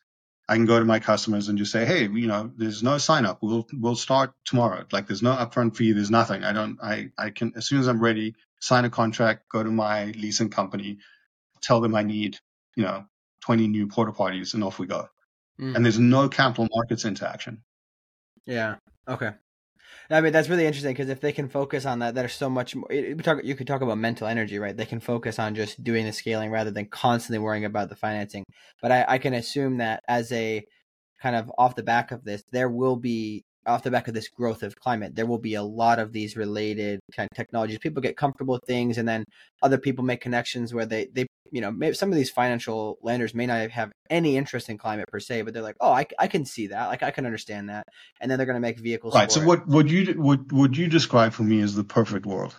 [0.48, 3.24] I can go to my customers and just say, hey, you know, there's no sign
[3.24, 3.38] up.
[3.42, 4.84] We'll we'll start tomorrow.
[4.92, 5.92] Like there's no upfront fee.
[5.92, 6.44] There's nothing.
[6.44, 6.78] I don't.
[6.82, 10.50] I I can as soon as I'm ready, sign a contract, go to my leasing
[10.50, 10.98] company,
[11.62, 12.38] tell them I need,
[12.76, 13.06] you know,
[13.42, 15.08] 20 new porta potties, and off we go.
[15.60, 15.76] Mm.
[15.76, 17.62] And there's no capital markets interaction.
[18.44, 18.76] Yeah.
[19.08, 19.32] Okay.
[20.10, 22.74] I mean, that's really interesting because if they can focus on that, there's so much
[22.74, 22.88] more.
[23.22, 24.76] Talk, you could talk about mental energy, right?
[24.76, 28.44] They can focus on just doing the scaling rather than constantly worrying about the financing.
[28.80, 30.64] But I, I can assume that as a
[31.20, 34.28] kind of off the back of this, there will be off the back of this
[34.28, 37.78] growth of climate, there will be a lot of these related kind of technologies.
[37.78, 39.24] People get comfortable with things, and then
[39.62, 43.34] other people make connections where they they you know, maybe some of these financial lenders
[43.34, 46.28] may not have any interest in climate per se, but they're like, oh, I, I
[46.28, 47.86] can see that, like I can understand that,
[48.20, 49.14] and then they're going to make vehicles.
[49.14, 49.30] Right.
[49.30, 49.46] so it.
[49.46, 52.54] what would you would would you describe for me as the perfect world,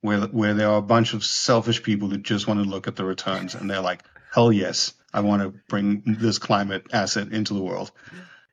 [0.00, 2.96] where where there are a bunch of selfish people that just want to look at
[2.96, 7.54] the returns and they're like, hell yes, I want to bring this climate asset into
[7.54, 7.90] the world,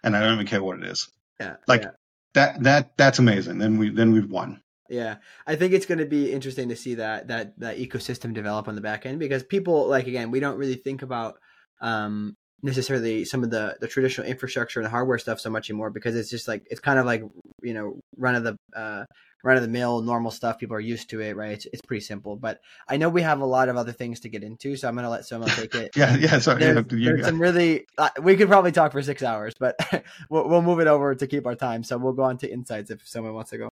[0.03, 1.09] and I don't even care what it is.
[1.43, 1.55] Yeah.
[1.67, 1.91] Like yeah.
[2.33, 3.57] that that that's amazing.
[3.57, 4.61] Then we then we've won.
[4.89, 5.15] Yeah,
[5.47, 8.75] I think it's going to be interesting to see that that that ecosystem develop on
[8.75, 11.35] the back end because people like again we don't really think about
[11.81, 15.89] um, necessarily some of the the traditional infrastructure and the hardware stuff so much anymore
[15.89, 17.21] because it's just like it's kind of like
[17.61, 19.03] you know run of the uh,
[19.43, 20.57] run of the mill normal stuff.
[20.57, 21.51] People are used to it, right?
[21.51, 22.37] It's, it's pretty simple.
[22.37, 24.95] But I know we have a lot of other things to get into, so I'm
[24.95, 25.91] going to let someone take it.
[25.95, 26.39] yeah, yeah.
[26.39, 29.75] Sorry, there's, there's some really uh, we could probably talk for six hours, but
[30.29, 31.83] we'll, we'll move it over to keep our time.
[31.83, 33.69] So we'll go on to insights if someone wants to go.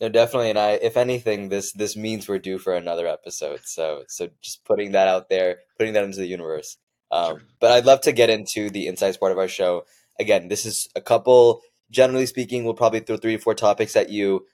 [0.00, 3.60] No, definitely, and I, if anything, this this means we're due for another episode.
[3.64, 6.76] So, so just putting that out there, putting that into the universe.
[7.10, 7.42] Um.
[7.60, 9.84] But I'd love to get into the insights part of our show.
[10.20, 14.10] Again, this is a couple generally speaking, we'll probably throw three or four topics at
[14.10, 14.46] you,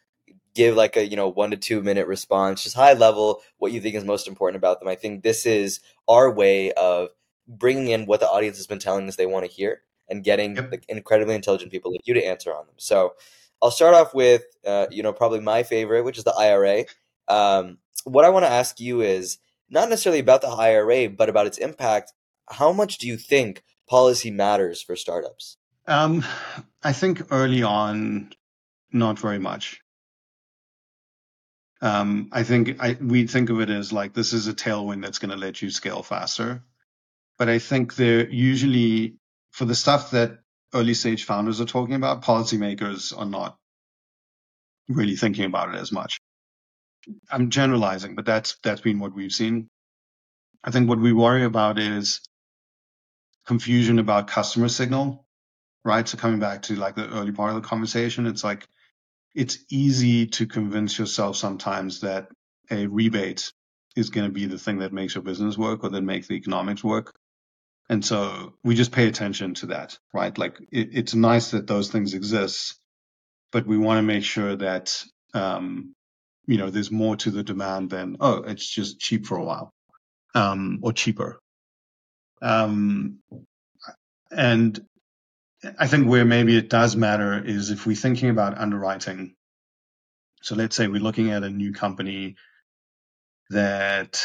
[0.54, 3.80] give like a you know one to two minute response, just high level what you
[3.80, 4.88] think is most important about them.
[4.88, 7.08] I think this is our way of
[7.46, 10.56] bringing in what the audience has been telling us they want to hear and getting
[10.56, 10.70] yep.
[10.70, 12.74] like, incredibly intelligent people like you to answer on them.
[12.78, 13.14] So
[13.60, 16.84] I'll start off with uh, you know probably my favorite, which is the IRA.
[17.28, 19.38] Um, what I want to ask you is
[19.70, 22.12] not necessarily about the IRA, but about its impact.
[22.48, 25.56] How much do you think policy matters for startups?
[25.86, 26.24] Um,
[26.82, 28.32] I think early on,
[28.92, 29.80] not very much.
[31.80, 35.18] Um, I think I, we think of it as like this is a tailwind that's
[35.18, 36.62] going to let you scale faster.
[37.38, 39.16] But I think they're usually
[39.50, 40.38] for the stuff that
[40.72, 43.56] early stage founders are talking about, policymakers are not
[44.88, 46.18] really thinking about it as much.
[47.30, 49.68] I'm generalizing, but that's that's been what we've seen.
[50.62, 52.20] I think what we worry about is
[53.46, 55.20] confusion about customer signal
[55.84, 56.08] right?
[56.08, 58.66] So coming back to like the early part of the conversation, it's like
[59.34, 62.28] it's easy to convince yourself sometimes that
[62.70, 63.52] a rebate
[63.96, 66.34] is going to be the thing that makes your business work or that makes the
[66.34, 67.14] economics work.
[67.90, 70.36] And so we just pay attention to that, right?
[70.38, 72.78] Like it, it's nice that those things exist,
[73.52, 75.94] but we want to make sure that, um,
[76.46, 79.72] you know, there's more to the demand than, oh, it's just cheap for a while,
[80.34, 81.40] um, or cheaper.
[82.44, 83.20] Um,
[84.30, 84.78] and
[85.78, 89.34] I think where maybe it does matter is if we're thinking about underwriting.
[90.42, 92.36] So let's say we're looking at a new company
[93.48, 94.22] that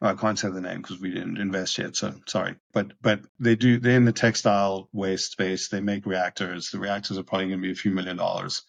[0.00, 1.94] oh, I can't say the name because we didn't invest yet.
[1.94, 3.78] So sorry, but but they do.
[3.78, 5.68] They're in the textile waste space.
[5.68, 6.70] They make reactors.
[6.70, 8.62] The reactors are probably going to be a few million dollars.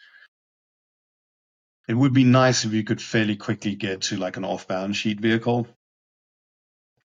[1.87, 5.21] It would be nice if you could fairly quickly get to like an off-balance sheet
[5.21, 5.67] vehicle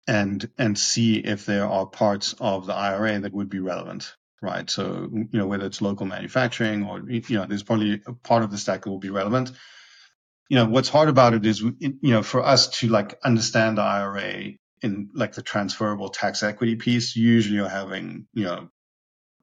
[0.06, 4.70] and and see if there are parts of the IRA that would be relevant right?
[4.70, 8.50] So, you know, whether it's local manufacturing or, you know, there's probably a part of
[8.50, 9.52] the stack that will be relevant.
[10.48, 13.82] You know, what's hard about it is, you know, for us to like understand the
[13.82, 18.68] IRA in like the transferable tax equity piece, usually you're having, you know,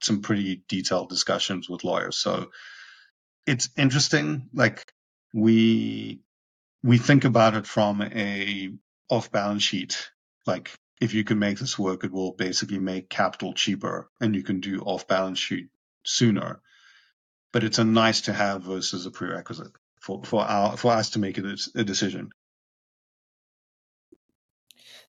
[0.01, 2.17] some pretty detailed discussions with lawyers.
[2.17, 2.51] So
[3.45, 4.49] it's interesting.
[4.53, 4.91] Like
[5.33, 6.21] we,
[6.83, 8.71] we think about it from a
[9.09, 10.09] off balance sheet,
[10.47, 14.43] like if you can make this work, it will basically make capital cheaper and you
[14.43, 15.67] can do off balance sheet
[16.03, 16.61] sooner.
[17.53, 21.19] But it's a nice to have versus a prerequisite for, for our, for us to
[21.19, 22.31] make a, a decision.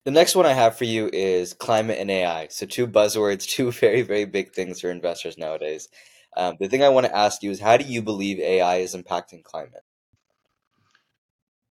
[0.05, 2.47] The next one I have for you is climate and AI.
[2.49, 5.89] So two buzzwords, two very, very big things for investors nowadays.
[6.37, 8.95] Um, the thing I want to ask you is how do you believe AI is
[8.95, 9.83] impacting climate?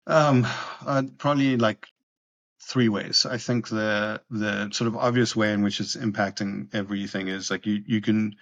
[0.07, 0.47] Um,
[0.87, 1.87] uh, probably like
[2.67, 3.27] three ways.
[3.27, 7.67] I think the the sort of obvious way in which it's impacting everything is like
[7.67, 8.37] you you can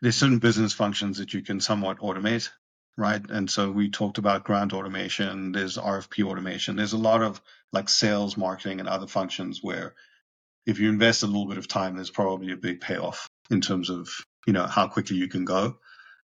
[0.00, 2.50] there's certain business functions that you can somewhat automate,
[2.96, 3.22] right?
[3.28, 7.40] And so we talked about grant automation, there's RFP automation, there's a lot of
[7.72, 9.94] like sales, marketing, and other functions where
[10.66, 13.90] if you invest a little bit of time, there's probably a big payoff in terms
[13.90, 14.08] of
[14.46, 15.78] you know how quickly you can go.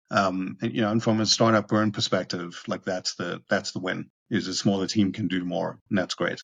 [0.09, 3.79] Um, and, you know, and from a startup burn perspective, like that's the that's the
[3.79, 4.09] win.
[4.29, 6.41] Is a smaller team can do more, and that's great.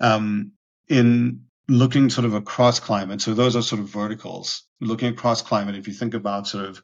[0.00, 0.52] Um,
[0.88, 4.64] in looking sort of across climate, so those are sort of verticals.
[4.80, 6.82] Looking across climate, if you think about sort of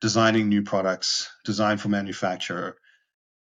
[0.00, 2.76] designing new products, design for manufacture,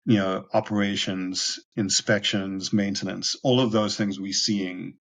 [0.04, 4.94] you know, operations, inspections, maintenance, all of those things we're seeing,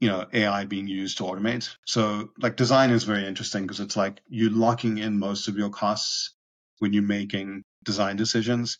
[0.00, 1.74] you know, AI being used to automate.
[1.86, 5.70] So like design is very interesting because it's like you're locking in most of your
[5.70, 6.34] costs
[6.80, 8.78] when you're making design decisions.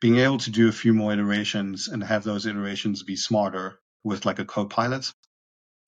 [0.00, 4.26] Being able to do a few more iterations and have those iterations be smarter with
[4.26, 5.12] like a co-pilot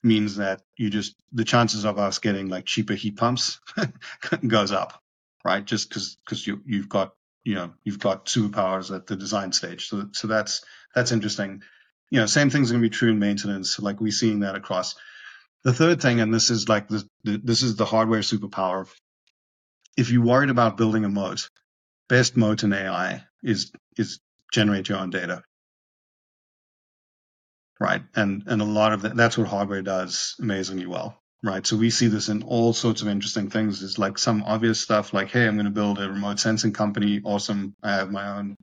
[0.03, 3.61] means that you just the chances of us getting like cheaper heat pumps
[4.47, 5.01] goes up,
[5.45, 5.65] right?
[5.65, 7.13] Just because because you you've got
[7.45, 9.89] you know you've got superpowers at the design stage.
[9.89, 11.63] So so that's that's interesting.
[12.11, 13.79] You know, same thing's going to be true in maintenance.
[13.81, 14.95] Like we're seeing that across.
[15.65, 18.87] The third thing, and this is like the, the this is the hardware superpower.
[19.97, 21.49] If you're worried about building a moat,
[22.09, 24.21] best moat in AI is is
[24.53, 25.43] generate your own data
[27.81, 28.03] right?
[28.15, 31.67] And and a lot of that that's what hardware does amazingly well, right?
[31.67, 33.83] So we see this in all sorts of interesting things.
[33.83, 37.21] Is like some obvious stuff like, hey, I'm going to build a remote sensing company.
[37.25, 38.57] Awesome, I have my own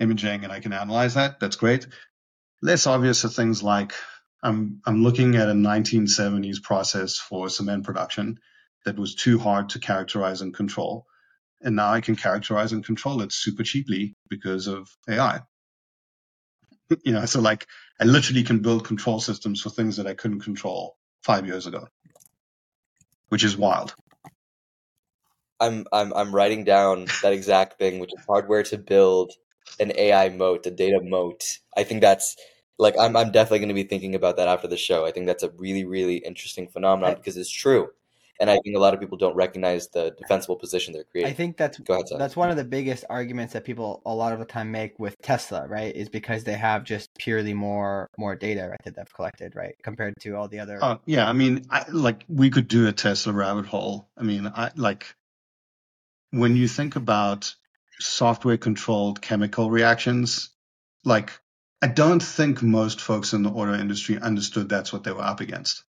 [0.00, 1.40] imaging and I can analyze that.
[1.40, 1.86] That's great.
[2.62, 3.94] Less obvious are things like
[4.42, 8.38] I'm I'm looking at a 1970s process for cement production
[8.84, 11.06] that was too hard to characterize and control.
[11.62, 15.40] And now I can characterize and control it super cheaply because of AI.
[17.04, 17.66] you know, so like
[18.00, 21.86] I literally can build control systems for things that I couldn't control five years ago,
[23.28, 23.94] which is wild.
[25.60, 29.32] I'm I'm I'm writing down that exact thing, which is hardware to build
[29.78, 31.44] an AI moat, a data moat.
[31.76, 32.36] I think that's
[32.78, 35.04] like I'm I'm definitely going to be thinking about that after the show.
[35.04, 37.90] I think that's a really really interesting phenomenon because it's true
[38.40, 41.30] and I think a lot of people don't recognize the defensible position they're creating.
[41.30, 44.38] I think that's ahead, that's one of the biggest arguments that people a lot of
[44.38, 45.94] the time make with Tesla, right?
[45.94, 50.14] Is because they have just purely more more data right, that they've collected, right, compared
[50.22, 50.78] to all the other.
[50.82, 54.08] Uh, yeah, I mean, I, like we could do a Tesla rabbit hole.
[54.16, 55.14] I mean, I like
[56.30, 57.54] when you think about
[57.98, 60.48] software controlled chemical reactions,
[61.04, 61.38] like
[61.82, 65.40] I don't think most folks in the auto industry understood that's what they were up
[65.40, 65.84] against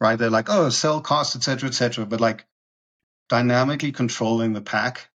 [0.00, 0.16] right?
[0.18, 2.06] They're like, oh, cell cost, et cetera, et cetera.
[2.06, 2.46] But like
[3.28, 5.08] dynamically controlling the pack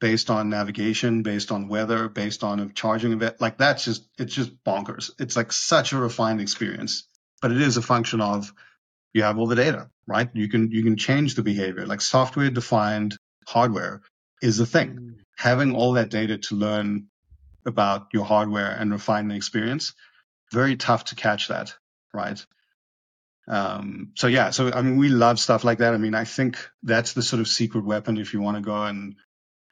[0.00, 4.34] based on navigation, based on weather, based on a charging event, like that's just, it's
[4.34, 5.10] just bonkers.
[5.18, 7.08] It's like such a refined experience,
[7.40, 8.52] but it is a function of
[9.14, 10.28] you have all the data, right?
[10.34, 11.86] You can, you can change the behavior.
[11.86, 13.16] Like software defined
[13.46, 14.02] hardware
[14.42, 14.90] is the thing.
[14.90, 15.14] Mm.
[15.38, 17.06] Having all that data to learn
[17.64, 19.94] about your hardware and refine the experience,
[20.52, 21.74] very tough to catch that,
[22.12, 22.44] right?
[23.48, 25.94] Um, so yeah, so I mean, we love stuff like that.
[25.94, 28.82] I mean, I think that's the sort of secret weapon if you want to go
[28.82, 29.16] and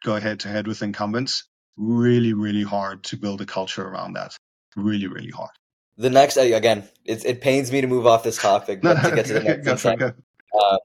[0.05, 1.45] go head to head with incumbents.
[1.77, 4.37] Really, really hard to build a culture around that.
[4.77, 5.51] Really, really hard.
[5.97, 9.27] The next, again, it, it pains me to move off this topic, but to get
[9.27, 10.79] to the next uh,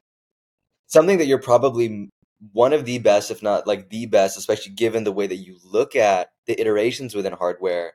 [0.87, 2.09] something that you're probably
[2.53, 5.57] one of the best, if not like the best, especially given the way that you
[5.63, 7.93] look at the iterations within hardware.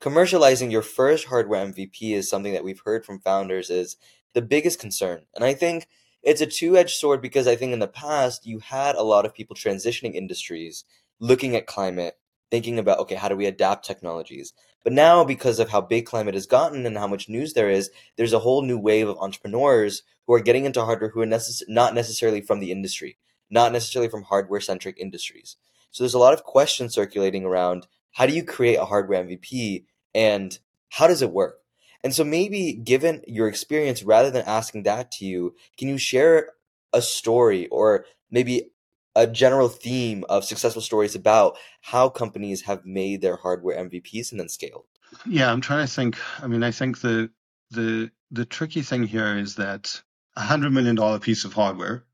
[0.00, 3.96] Commercializing your first hardware MVP is something that we've heard from founders is
[4.34, 5.22] the biggest concern.
[5.34, 5.88] And I think
[6.22, 9.24] it's a two edged sword because I think in the past you had a lot
[9.24, 10.84] of people transitioning industries,
[11.20, 12.18] looking at climate,
[12.50, 14.52] thinking about, okay, how do we adapt technologies?
[14.82, 17.90] But now, because of how big climate has gotten and how much news there is,
[18.16, 21.62] there's a whole new wave of entrepreneurs who are getting into hardware who are necess-
[21.68, 23.16] not necessarily from the industry,
[23.50, 25.56] not necessarily from hardware centric industries.
[25.90, 29.86] So there's a lot of questions circulating around how do you create a hardware MVP
[30.14, 30.58] and
[30.90, 31.63] how does it work?
[32.04, 36.50] And so maybe given your experience, rather than asking that to you, can you share
[36.92, 38.70] a story or maybe
[39.16, 44.38] a general theme of successful stories about how companies have made their hardware MVPs and
[44.38, 44.84] then scaled?
[45.26, 46.18] Yeah, I'm trying to think.
[46.42, 47.30] I mean, I think the
[47.70, 50.02] the the tricky thing here is that
[50.36, 52.04] a hundred million dollar piece of hardware,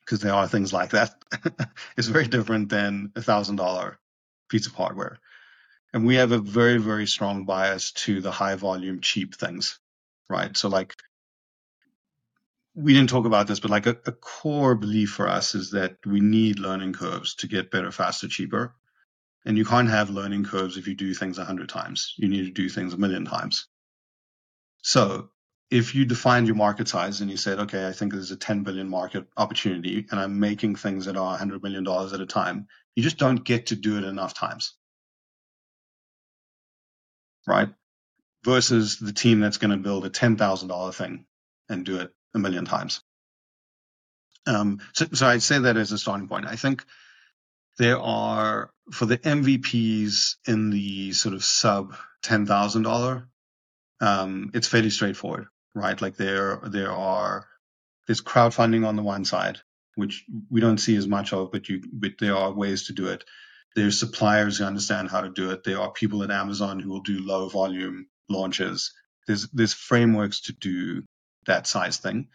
[0.00, 1.20] because there are things like that,
[1.96, 3.98] is very different than a thousand dollar
[4.48, 5.18] piece of hardware.
[5.92, 9.78] And we have a very, very strong bias to the high volume, cheap things,
[10.28, 10.56] right?
[10.56, 10.94] So like,
[12.74, 15.96] we didn't talk about this, but like a, a core belief for us is that
[16.06, 18.74] we need learning curves to get better, faster, cheaper.
[19.44, 22.14] And you can't have learning curves if you do things a hundred times.
[22.18, 23.66] You need to do things a million times.
[24.82, 25.30] So
[25.70, 28.62] if you defined your market size and you said, okay, I think there's a 10
[28.62, 33.02] billion market opportunity and I'm making things that are $100 million at a time, you
[33.02, 34.77] just don't get to do it enough times
[37.48, 37.70] right?
[38.44, 41.24] Versus the team that's going to build a $10,000 thing
[41.68, 43.02] and do it a million times.
[44.46, 46.46] Um, so, so I'd say that as a starting point.
[46.46, 46.84] I think
[47.78, 51.94] there are, for the MVPs in the sort of sub
[52.24, 53.26] $10,000,
[54.00, 56.00] um, it's fairly straightforward, right?
[56.00, 57.46] Like there, there are,
[58.06, 59.58] there's crowdfunding on the one side,
[59.96, 63.08] which we don't see as much of, but you, but there are ways to do
[63.08, 63.24] it.
[63.76, 65.64] There's suppliers who understand how to do it.
[65.64, 68.92] There are people at Amazon who will do low volume launches.
[69.26, 71.04] There's there's frameworks to do
[71.46, 72.28] that size thing.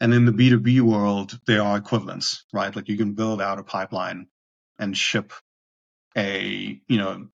[0.00, 2.74] And in the B2B world, there are equivalents, right?
[2.74, 4.28] Like you can build out a pipeline
[4.78, 5.32] and ship
[6.16, 7.28] a, you know,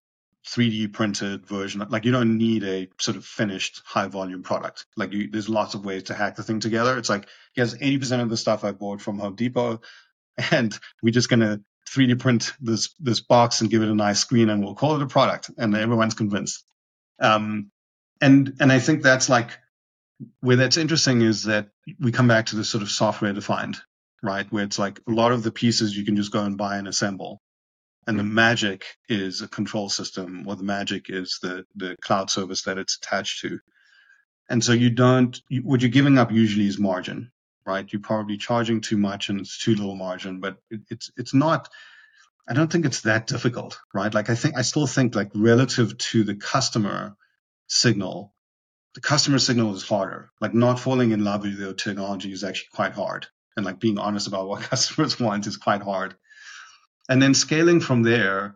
[0.47, 1.85] 3D printed version.
[1.89, 4.85] Like you don't need a sort of finished high volume product.
[4.97, 6.97] Like you, there's lots of ways to hack the thing together.
[6.97, 9.81] It's like, here's 80% of the stuff I bought from Home Depot
[10.51, 14.19] and we're just going to 3D print this this box and give it a nice
[14.19, 16.63] screen, and we'll call it a product, and everyone's convinced.
[17.19, 17.71] Um,
[18.21, 19.51] and and I think that's like
[20.41, 21.69] where that's interesting is that
[21.99, 23.77] we come back to this sort of software defined,
[24.23, 24.51] right?
[24.51, 26.87] Where it's like a lot of the pieces you can just go and buy and
[26.87, 27.41] assemble,
[28.07, 32.63] and the magic is a control system, or the magic is the the cloud service
[32.63, 33.59] that it's attached to.
[34.49, 37.31] And so you don't what you're giving up usually is margin,
[37.67, 37.91] right?
[37.91, 41.69] You're probably charging too much and it's too little margin, but it, it's it's not.
[42.49, 44.13] I don't think it's that difficult, right?
[44.13, 47.15] Like I think I still think like relative to the customer
[47.67, 48.33] signal,
[48.95, 50.31] the customer signal is harder.
[50.39, 53.27] Like not falling in love with your technology is actually quite hard.
[53.57, 56.15] And like being honest about what customers want is quite hard.
[57.09, 58.55] And then scaling from there,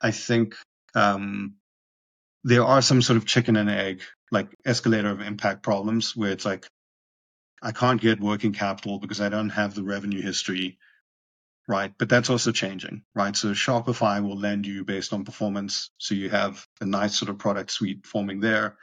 [0.00, 0.54] I think
[0.94, 1.56] um,
[2.44, 6.44] there are some sort of chicken and egg, like escalator of impact problems where it's
[6.44, 6.66] like,
[7.62, 10.78] I can't get working capital because I don't have the revenue history,
[11.68, 11.92] right?
[11.98, 13.36] But that's also changing, right?
[13.36, 15.90] So Shopify will lend you based on performance.
[15.98, 18.76] So you have a nice sort of product suite forming there.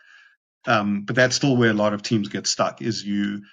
[0.66, 3.44] Um, but that's still where a lot of teams get stuck is you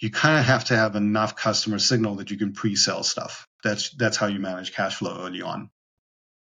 [0.00, 3.46] you kind of have to have enough customer signal that you can pre-sell stuff.
[3.62, 5.70] That's that's how you manage cash flow early on.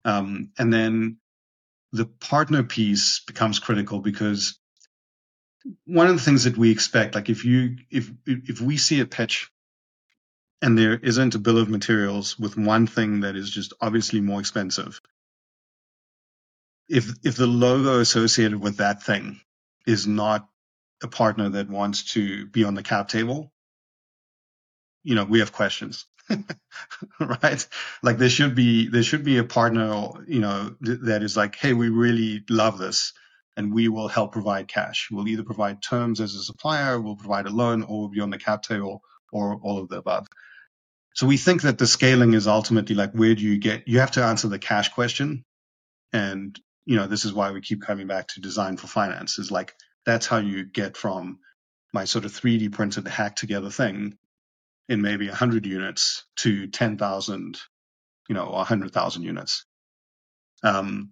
[0.03, 1.17] Um, and then
[1.91, 4.59] the partner piece becomes critical because
[5.85, 9.05] one of the things that we expect, like if you if if we see a
[9.05, 9.51] pitch
[10.61, 14.39] and there isn't a bill of materials with one thing that is just obviously more
[14.39, 15.01] expensive,
[16.89, 19.39] if if the logo associated with that thing
[19.87, 20.47] is not
[21.03, 23.51] a partner that wants to be on the cap table,
[25.03, 26.05] you know, we have questions.
[27.19, 27.67] right?
[28.01, 31.55] Like there should be there should be a partner, you know, th- that is like,
[31.55, 33.13] hey, we really love this,
[33.57, 35.09] and we will help provide cash.
[35.11, 38.29] We'll either provide terms as a supplier, we'll provide a loan, or we'll be on
[38.29, 39.01] the cap table,
[39.31, 40.27] or all of the above.
[41.13, 43.87] So we think that the scaling is ultimately like, where do you get?
[43.87, 45.45] You have to answer the cash question,
[46.11, 49.39] and you know, this is why we keep coming back to design for finance.
[49.39, 49.73] Is like
[50.05, 51.39] that's how you get from
[51.93, 54.17] my sort of 3D printed hack together thing
[54.89, 57.57] in maybe 100 units to 10,000,
[58.29, 59.65] you know, 100,000 units.
[60.61, 61.11] Um,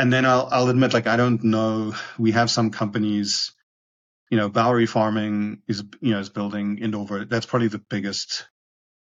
[0.00, 1.94] and then I'll, I'll admit, like, I don't know.
[2.18, 3.52] We have some companies,
[4.30, 7.28] you know, Bowery Farming is, you know, is building Indover.
[7.28, 8.48] That's probably the biggest,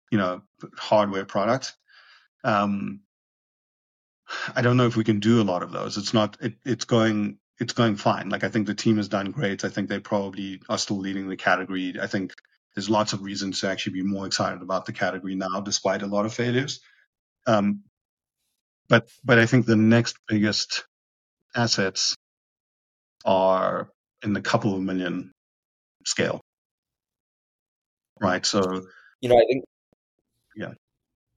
[0.10, 0.42] you know,
[0.76, 1.76] hardware product.
[2.44, 3.02] Um,
[4.56, 6.00] I don't know if we can do a lot of those.
[6.00, 8.30] It's not, it, it's going, it's going fine.
[8.30, 9.64] Like, I think the team has done great.
[9.64, 11.94] I think they probably are still leading the category.
[12.02, 12.34] I think
[12.74, 16.08] there's lots of reasons to actually be more excited about the category now, despite a
[16.08, 16.82] lot of failures.
[17.46, 17.84] Um,
[18.92, 20.86] but but I think the next biggest
[21.56, 22.14] assets
[23.24, 23.90] are
[24.22, 25.32] in the couple of million
[26.06, 26.42] scale,
[28.20, 28.46] right?
[28.46, 28.62] So
[29.22, 29.64] You know, I think.
[30.58, 30.74] Yeah.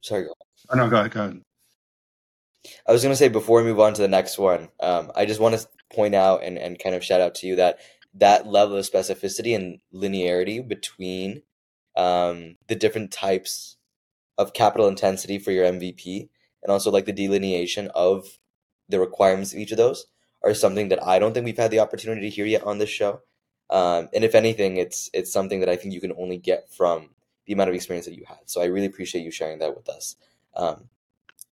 [0.00, 0.26] Sorry.
[0.68, 1.40] Oh, no, go ahead, go ahead.
[2.88, 5.24] I was going to say before we move on to the next one, um, I
[5.24, 7.78] just want to point out and, and kind of shout out to you that
[8.14, 11.42] that level of specificity and linearity between
[11.94, 13.76] um, the different types
[14.38, 16.30] of capital intensity for your MVP
[16.64, 18.38] and also like the delineation of
[18.88, 20.06] the requirements of each of those
[20.42, 22.90] are something that I don't think we've had the opportunity to hear yet on this
[22.90, 23.20] show.
[23.70, 27.10] Um, and if anything, it's it's something that I think you can only get from
[27.46, 28.38] the amount of experience that you had.
[28.46, 30.16] So I really appreciate you sharing that with us.
[30.54, 30.88] Um,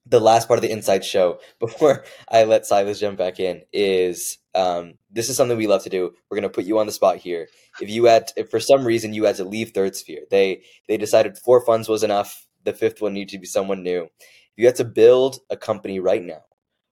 [0.06, 4.38] the last part of the inside show before I let Silas jump back in is
[4.54, 6.14] um, this is something we love to do.
[6.30, 7.48] We're gonna put you on the spot here.
[7.80, 10.96] If you had, if for some reason you had to leave Third Sphere, they they
[10.96, 12.46] decided four funds was enough.
[12.64, 14.08] The fifth one needed to be someone new.
[14.58, 16.42] You had to build a company right now,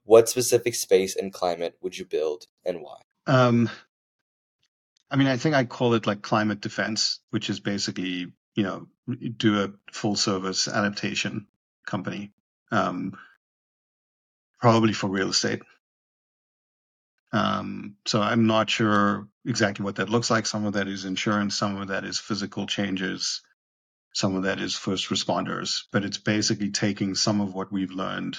[0.05, 3.01] what specific space and climate would you build and why?
[3.27, 3.69] Um,
[5.11, 8.87] I mean, I think I call it like climate defense, which is basically, you know,
[9.37, 11.49] do a full service adaptation
[11.85, 12.31] company,
[12.71, 13.19] um,
[14.61, 15.63] probably for real estate.
[17.33, 20.47] Um, so I'm not sure exactly what that looks like.
[20.47, 23.43] Some of that is insurance, some of that is physical changes,
[24.17, 28.39] some of that is first responders, but it's basically taking some of what we've learned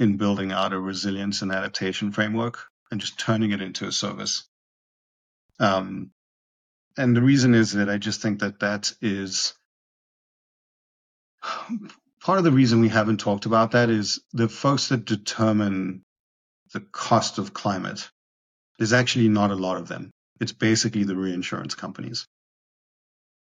[0.00, 4.42] in building out a resilience and adaptation framework and just turning it into a service.
[5.60, 6.10] Um,
[6.96, 9.54] and the reason is that I just think that that is
[12.20, 16.02] part of the reason we haven't talked about that is the folks that determine
[16.72, 18.10] the cost of climate.
[18.78, 20.10] There's actually not a lot of them.
[20.40, 22.26] It's basically the reinsurance companies.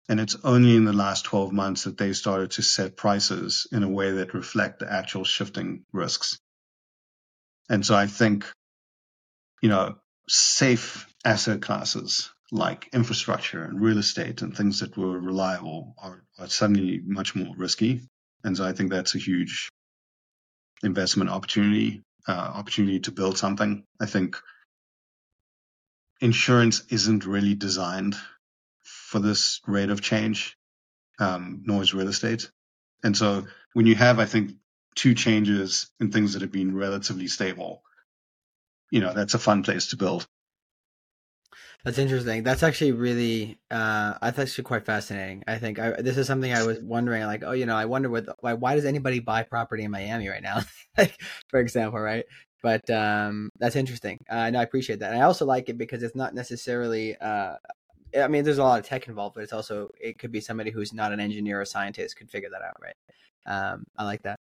[0.08, 3.84] And it's only in the last 12 months that they started to set prices in
[3.84, 6.38] a way that reflect the actual shifting risks.
[7.70, 8.46] And so I think,
[9.62, 9.96] you know,
[10.30, 16.48] safe asset classes like infrastructure and real estate and things that were reliable are, are
[16.48, 18.02] suddenly much more risky.
[18.44, 19.70] And so I think that's a huge
[20.84, 23.84] investment opportunity, uh, opportunity to build something.
[24.00, 24.38] I think
[26.22, 28.16] insurance isn't really designed
[29.16, 30.58] for this rate of change,
[31.20, 32.52] um, nor is real estate.
[33.02, 34.52] And so when you have, I think,
[34.94, 37.82] two changes in things that have been relatively stable,
[38.92, 40.28] you know, that's a fun place to build.
[41.86, 42.44] That's interesting.
[42.44, 45.46] That's actually really, uh, that's actually quite fascinating.
[45.48, 48.10] I think I, this is something I was wondering, like, oh, you know, I wonder
[48.10, 50.60] what, why, why does anybody buy property in Miami right now,
[50.98, 51.18] like,
[51.48, 52.26] for example, right?
[52.62, 54.18] But um, that's interesting.
[54.30, 55.14] Uh, and I appreciate that.
[55.14, 57.54] And I also like it because it's not necessarily, uh,
[58.18, 60.72] I mean, there's a lot of tech involved, but it's also, it could be somebody
[60.72, 62.96] who's not an engineer or scientist could figure that out, right?
[63.46, 64.40] Um, I like that.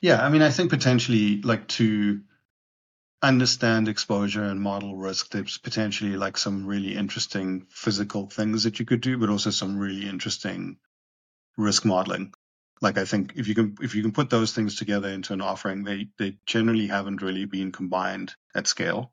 [0.00, 2.20] Yeah, I mean, I think potentially like to
[3.22, 8.84] understand exposure and model risk, there's potentially like some really interesting physical things that you
[8.84, 10.76] could do, but also some really interesting
[11.56, 12.32] risk modeling.
[12.82, 15.40] Like I think if you can if you can put those things together into an
[15.40, 19.12] offering, they they generally haven't really been combined at scale.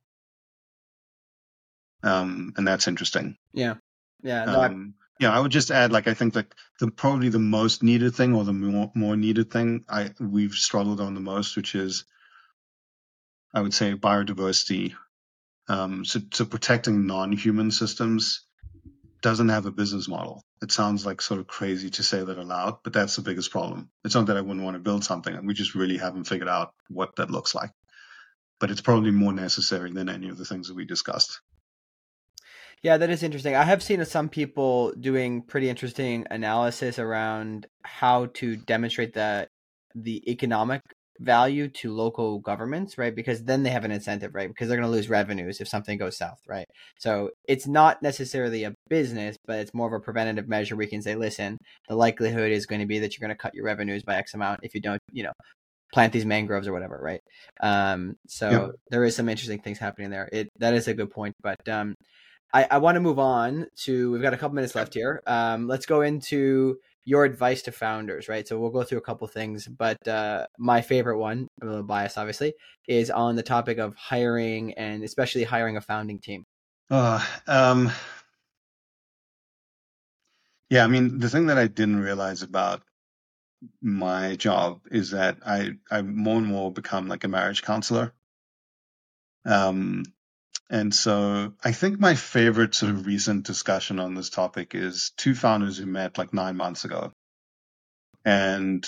[2.03, 3.37] Um, and that's interesting.
[3.53, 3.75] Yeah,
[4.23, 4.45] yeah.
[4.45, 7.83] No, um, yeah, I would just add, like, I think that the probably the most
[7.83, 11.75] needed thing or the more, more needed thing I we've struggled on the most, which
[11.75, 12.05] is,
[13.53, 14.95] I would say, biodiversity.
[15.69, 18.45] Um, so, so protecting non-human systems
[19.21, 20.43] doesn't have a business model.
[20.61, 23.89] It sounds like sort of crazy to say that aloud, but that's the biggest problem.
[24.03, 25.45] It's not that I wouldn't want to build something.
[25.45, 27.71] We just really haven't figured out what that looks like.
[28.59, 31.39] But it's probably more necessary than any of the things that we discussed.
[32.83, 33.55] Yeah, that is interesting.
[33.55, 39.47] I have seen some people doing pretty interesting analysis around how to demonstrate the
[39.95, 40.81] the economic
[41.19, 43.15] value to local governments, right?
[43.15, 44.49] Because then they have an incentive, right?
[44.49, 46.65] Because they're going to lose revenues if something goes south, right?
[46.99, 50.75] So it's not necessarily a business, but it's more of a preventative measure.
[50.75, 51.57] We can say, listen,
[51.87, 54.33] the likelihood is going to be that you're going to cut your revenues by X
[54.33, 55.33] amount if you don't, you know,
[55.93, 57.21] plant these mangroves or whatever, right?
[57.61, 60.27] Um, so there is some interesting things happening there.
[60.33, 61.93] It that is a good point, but um,
[62.53, 65.21] I, I want to move on to we've got a couple minutes left here.
[65.25, 68.47] Um, let's go into your advice to founders, right?
[68.47, 71.85] So we'll go through a couple things, but uh, my favorite one, I'm a little
[71.85, 72.53] biased, obviously,
[72.87, 76.45] is on the topic of hiring and especially hiring a founding team.
[76.89, 77.91] Uh, um,
[80.69, 82.83] yeah, I mean, the thing that I didn't realize about
[83.81, 88.13] my job is that I I more and more become like a marriage counselor.
[89.45, 90.03] Um,
[90.69, 95.35] and so I think my favorite sort of recent discussion on this topic is two
[95.35, 97.11] founders who met like nine months ago.
[98.25, 98.87] And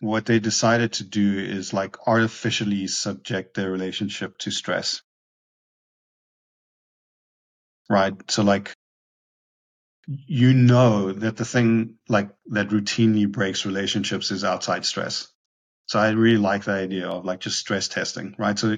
[0.00, 5.02] what they decided to do is like artificially subject their relationship to stress.
[7.90, 8.14] Right.
[8.30, 8.72] So like,
[10.06, 15.28] you know that the thing like that routinely breaks relationships is outside stress.
[15.86, 18.58] So I really like the idea of like just stress testing, right?
[18.58, 18.76] So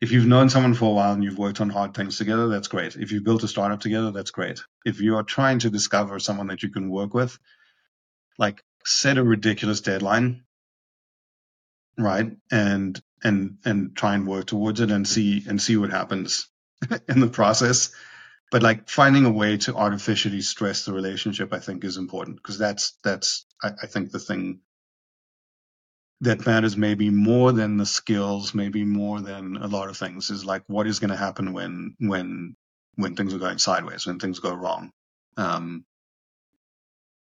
[0.00, 2.68] if you've known someone for a while and you've worked on hard things together, that's
[2.68, 2.96] great.
[2.96, 4.60] If you've built a startup together, that's great.
[4.84, 7.38] If you are trying to discover someone that you can work with,
[8.38, 10.44] like set a ridiculous deadline,
[11.98, 12.32] right?
[12.50, 16.48] And and and try and work towards it and see and see what happens
[17.08, 17.92] in the process.
[18.50, 22.58] But like finding a way to artificially stress the relationship, I think is important because
[22.58, 24.60] that's that's I, I think the thing
[26.22, 30.44] that matters maybe more than the skills, maybe more than a lot of things is
[30.44, 32.54] like what is going to happen when when
[32.96, 34.90] when things are going sideways, when things go wrong.
[35.36, 35.84] Um,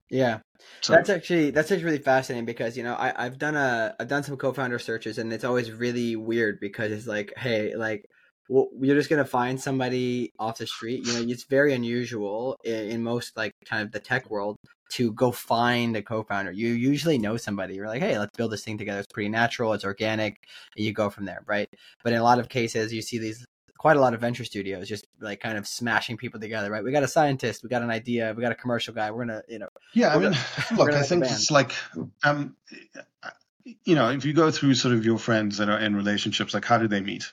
[0.10, 0.40] yeah,
[0.82, 0.94] so.
[0.94, 4.24] that's actually that's actually really fascinating because you know I I've done a I've done
[4.24, 8.06] some co-founder searches and it's always really weird because it's like hey like
[8.52, 11.08] well, you're just gonna find somebody off the street.
[11.08, 14.58] You know, it's very unusual in, in, most like kind of the tech world
[14.90, 16.52] to go find a co-founder.
[16.52, 17.76] You usually know somebody.
[17.76, 19.00] You're like, hey, let's build this thing together.
[19.00, 19.72] It's pretty natural.
[19.72, 20.36] It's organic.
[20.76, 21.70] And you go from there, right?
[22.04, 23.46] But in a lot of cases, you see these
[23.78, 26.84] quite a lot of venture studios just like kind of smashing people together, right?
[26.84, 29.12] We got a scientist, we got an idea, we got a commercial guy.
[29.12, 29.70] We're gonna, you know.
[29.94, 30.38] Yeah, I mean, gonna,
[30.78, 31.72] look, I think it's like,
[32.26, 32.58] um,
[33.86, 36.66] you know, if you go through sort of your friends that are in relationships, like
[36.66, 37.32] how do they meet?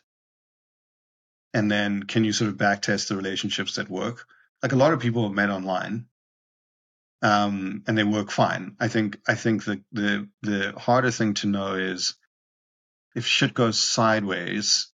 [1.54, 4.26] And then can you sort of backtest the relationships that work?
[4.62, 6.06] Like a lot of people have met online
[7.22, 8.76] um, and they work fine.
[8.78, 12.14] I think I think the the the harder thing to know is
[13.14, 14.92] if shit goes sideways,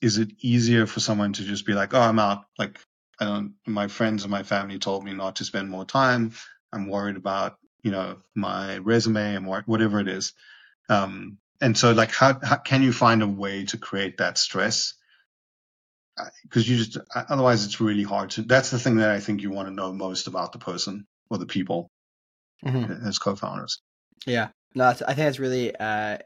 [0.00, 2.80] is it easier for someone to just be like, "Oh, I'm out." Like
[3.20, 3.54] I don't.
[3.66, 6.32] My friends and my family told me not to spend more time.
[6.72, 10.32] I'm worried about you know my resume and whatever it is.
[10.88, 14.94] Um, and so, like, how, how can you find a way to create that stress?
[16.42, 18.42] Because you just otherwise, it's really hard to.
[18.42, 21.38] That's the thing that I think you want to know most about the person or
[21.38, 21.90] the people
[22.64, 23.06] mm-hmm.
[23.06, 23.80] as co-founders.
[24.26, 26.18] Yeah, no, I think that's really uh,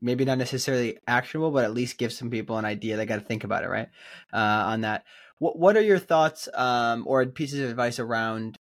[0.00, 2.96] maybe not necessarily actionable, but at least give some people an idea.
[2.96, 3.88] They got to think about it, right?
[4.32, 4.36] Uh,
[4.66, 5.04] on that,
[5.38, 8.56] what what are your thoughts um, or pieces of advice around?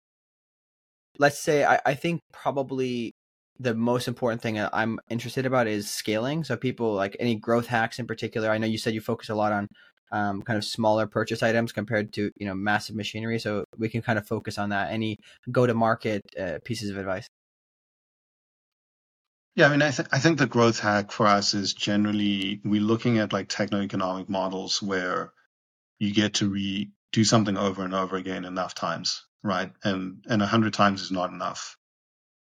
[1.18, 3.12] Let's say I, I think probably
[3.60, 6.44] the most important thing I'm interested about is scaling.
[6.44, 8.50] So people like any growth hacks in particular.
[8.50, 9.66] I know you said you focus a lot on
[10.10, 13.38] um, kind of smaller purchase items compared to you know massive machinery.
[13.38, 14.90] So we can kind of focus on that.
[14.90, 15.18] Any
[15.50, 17.26] go to market uh, pieces of advice?
[19.54, 22.80] Yeah, I mean, I, th- I think the growth hack for us is generally we're
[22.80, 25.32] looking at like techno-economic models where
[25.98, 29.72] you get to re do something over and over again enough times, right?
[29.82, 31.76] And and a hundred times is not enough,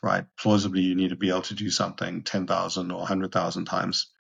[0.03, 0.27] right?
[0.39, 4.11] Plausibly, you need to be able to do something ten thousand or hundred thousand times.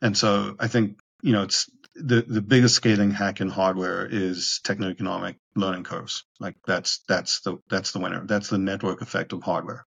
[0.00, 1.68] And so I think you know it's
[2.00, 6.24] the the biggest scaling hack in hardware is techno-economic learning curves.
[6.40, 8.24] Like that's that's the that's the winner.
[8.26, 9.86] That's the network effect of hardware.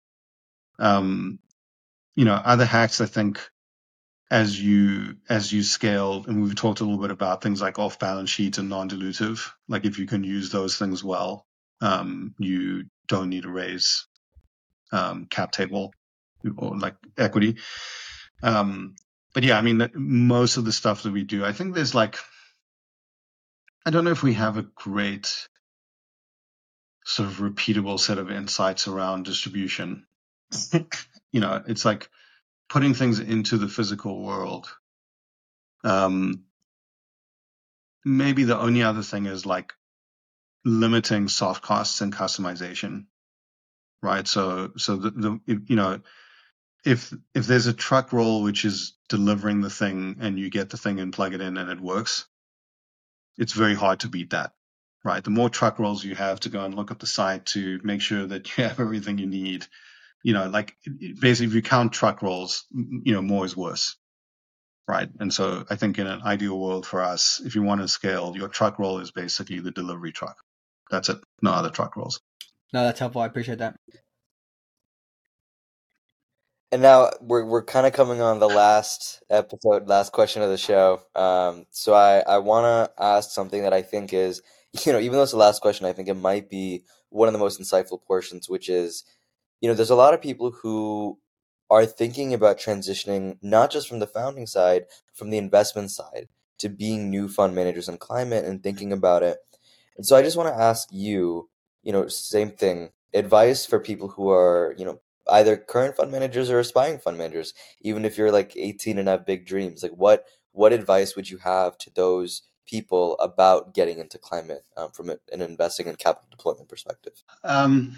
[0.78, 1.38] Um,
[2.14, 3.40] you know, other hacks I think
[4.30, 7.98] as you as you scale, and we've talked a little bit about things like off
[7.98, 9.50] balance sheet and non-dilutive.
[9.68, 11.46] Like if you can use those things well,
[11.80, 14.06] um, you don't need to raise
[14.90, 15.92] um, cap table
[16.56, 17.58] or like equity.
[18.42, 18.94] Um,
[19.32, 22.16] but yeah, I mean, most of the stuff that we do, I think there's like,
[23.86, 25.48] I don't know if we have a great
[27.04, 30.06] sort of repeatable set of insights around distribution.
[31.32, 32.08] you know, it's like
[32.68, 34.68] putting things into the physical world.
[35.82, 36.44] Um,
[38.04, 39.72] maybe the only other thing is like
[40.64, 43.06] limiting soft costs and customization,
[44.02, 44.28] right?
[44.28, 46.00] So, so the, the you know,
[46.84, 50.78] if if there's a truck roll which is delivering the thing and you get the
[50.78, 52.26] thing and plug it in and it works,
[53.36, 54.52] it's very hard to beat that,
[55.04, 55.22] right?
[55.22, 58.00] The more truck rolls you have to go and look at the site to make
[58.00, 59.66] sure that you have everything you need,
[60.24, 60.74] you know, like
[61.20, 63.98] basically if you count truck rolls, you know, more is worse,
[64.88, 65.10] right?
[65.20, 68.32] And so I think in an ideal world for us, if you want to scale,
[68.34, 70.36] your truck roll is basically the delivery truck.
[70.90, 71.18] That's it.
[71.42, 72.18] No other truck rolls.
[72.72, 73.20] No, that's helpful.
[73.20, 73.76] I appreciate that.
[76.72, 80.58] And now we're we're kind of coming on the last episode, last question of the
[80.58, 81.02] show.
[81.14, 84.42] Um, so I I want to ask something that I think is,
[84.86, 87.34] you know, even though it's the last question, I think it might be one of
[87.34, 89.04] the most insightful portions, which is
[89.60, 91.18] you know, there's a lot of people who
[91.70, 94.84] are thinking about transitioning not just from the founding side,
[95.14, 96.28] from the investment side
[96.58, 99.38] to being new fund managers in climate and thinking about it.
[99.96, 101.50] And so I just want to ask you,
[101.82, 105.00] you know, same thing, advice for people who are, you know,
[105.32, 109.26] either current fund managers or aspiring fund managers, even if you're like 18 and have
[109.26, 114.18] big dreams, like what what advice would you have to those people about getting into
[114.18, 117.14] climate um, from an investing and capital deployment perspective?
[117.42, 117.96] Um,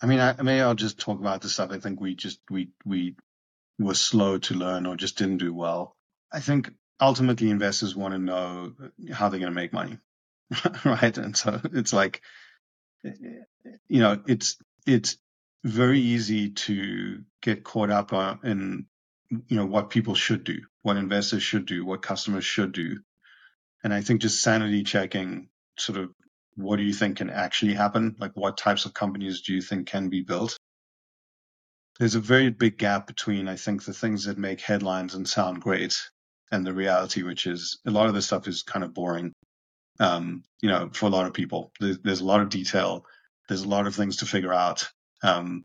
[0.00, 2.70] I mean, I, maybe I'll just talk about the stuff I think we just we
[2.84, 3.16] we
[3.78, 5.96] were slow to learn or just didn't do well.
[6.32, 8.72] I think ultimately investors want to know
[9.12, 9.98] how they're going to make money,
[10.84, 11.16] right?
[11.16, 12.22] And so it's like,
[13.02, 14.56] you know, it's
[14.86, 15.16] it's
[15.64, 18.12] very easy to get caught up
[18.44, 18.86] in
[19.30, 22.98] you know what people should do, what investors should do, what customers should do,
[23.82, 25.48] and I think just sanity checking
[25.78, 26.10] sort of
[26.56, 28.16] what do you think can actually happen?
[28.18, 30.56] Like, what types of companies do you think can be built?
[31.98, 35.60] There's a very big gap between, I think, the things that make headlines and sound
[35.60, 35.98] great
[36.50, 39.32] and the reality, which is a lot of this stuff is kind of boring.
[40.00, 43.04] Um, you know, for a lot of people, there's, there's, a lot of detail.
[43.48, 44.88] There's a lot of things to figure out.
[45.22, 45.64] Um,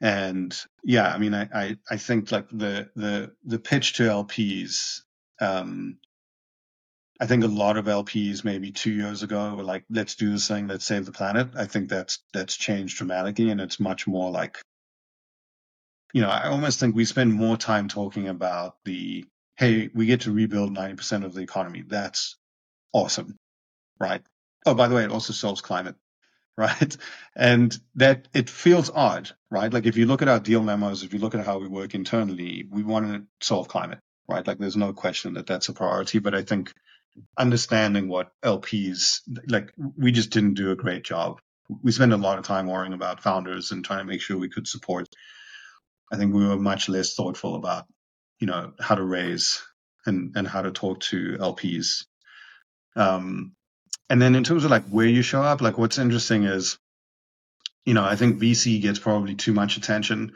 [0.00, 5.02] and yeah, I mean, I, I, I, think like the, the, the pitch to LPs,
[5.40, 5.98] um,
[7.20, 10.46] I think a lot of LPs maybe two years ago were like, let's do this
[10.46, 11.48] thing, let's save the planet.
[11.56, 14.58] I think that's that's changed dramatically and it's much more like
[16.14, 19.24] you know, I almost think we spend more time talking about the
[19.56, 21.82] hey, we get to rebuild 90% of the economy.
[21.86, 22.36] That's
[22.92, 23.36] awesome.
[23.98, 24.22] Right?
[24.64, 25.96] Oh, by the way, it also solves climate.
[26.58, 26.96] Right.
[27.36, 29.72] And that it feels odd, right?
[29.72, 31.94] Like if you look at our deal memos, if you look at how we work
[31.96, 34.46] internally, we want to solve climate, right?
[34.46, 36.20] Like there's no question that that's a priority.
[36.20, 36.74] But I think
[37.38, 41.40] understanding what LPs like we just didn't do a great job.
[41.82, 44.50] We spent a lot of time worrying about founders and trying to make sure we
[44.50, 45.08] could support.
[46.12, 47.86] I think we were much less thoughtful about,
[48.40, 49.62] you know, how to raise
[50.06, 52.06] and and how to talk to LPs.
[52.96, 53.54] Um,
[54.10, 56.78] and then in terms of like where you show up, like what's interesting is,
[57.84, 60.32] you know, I think VC gets probably too much attention.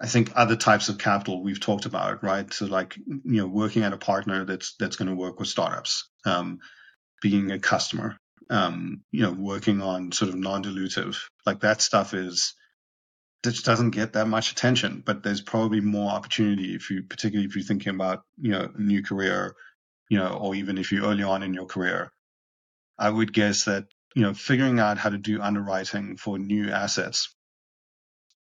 [0.00, 2.52] I think other types of capital we've talked about, right?
[2.52, 6.08] So like, you know, working at a partner that's that's going to work with startups,
[6.24, 6.60] um,
[7.20, 8.16] being a customer,
[8.50, 11.16] um, you know, working on sort of non-dilutive,
[11.46, 12.54] like that stuff is
[13.42, 15.02] that just doesn't get that much attention.
[15.04, 18.80] But there's probably more opportunity if you, particularly if you're thinking about, you know, a
[18.80, 19.54] new career,
[20.08, 22.12] you know, or even if you're early on in your career.
[22.98, 23.86] I would guess that
[24.18, 27.34] you know, figuring out how to do underwriting for new assets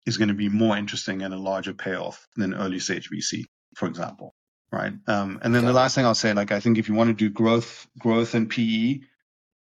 [0.07, 3.87] is going to be more interesting and a larger payoff than early stage VC, for
[3.87, 4.35] example.
[4.73, 4.95] Right.
[5.07, 7.15] Um, and then the last thing I'll say, like, I think if you want to
[7.15, 9.01] do growth, growth and PE,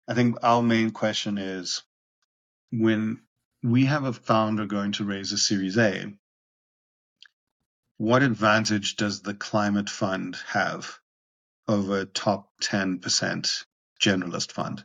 [0.07, 1.81] I think our main question is
[2.71, 3.21] when
[3.63, 6.13] we have a founder going to raise a series A,
[7.97, 10.99] what advantage does the climate fund have
[11.67, 13.65] over top 10%
[14.01, 14.83] generalist fund?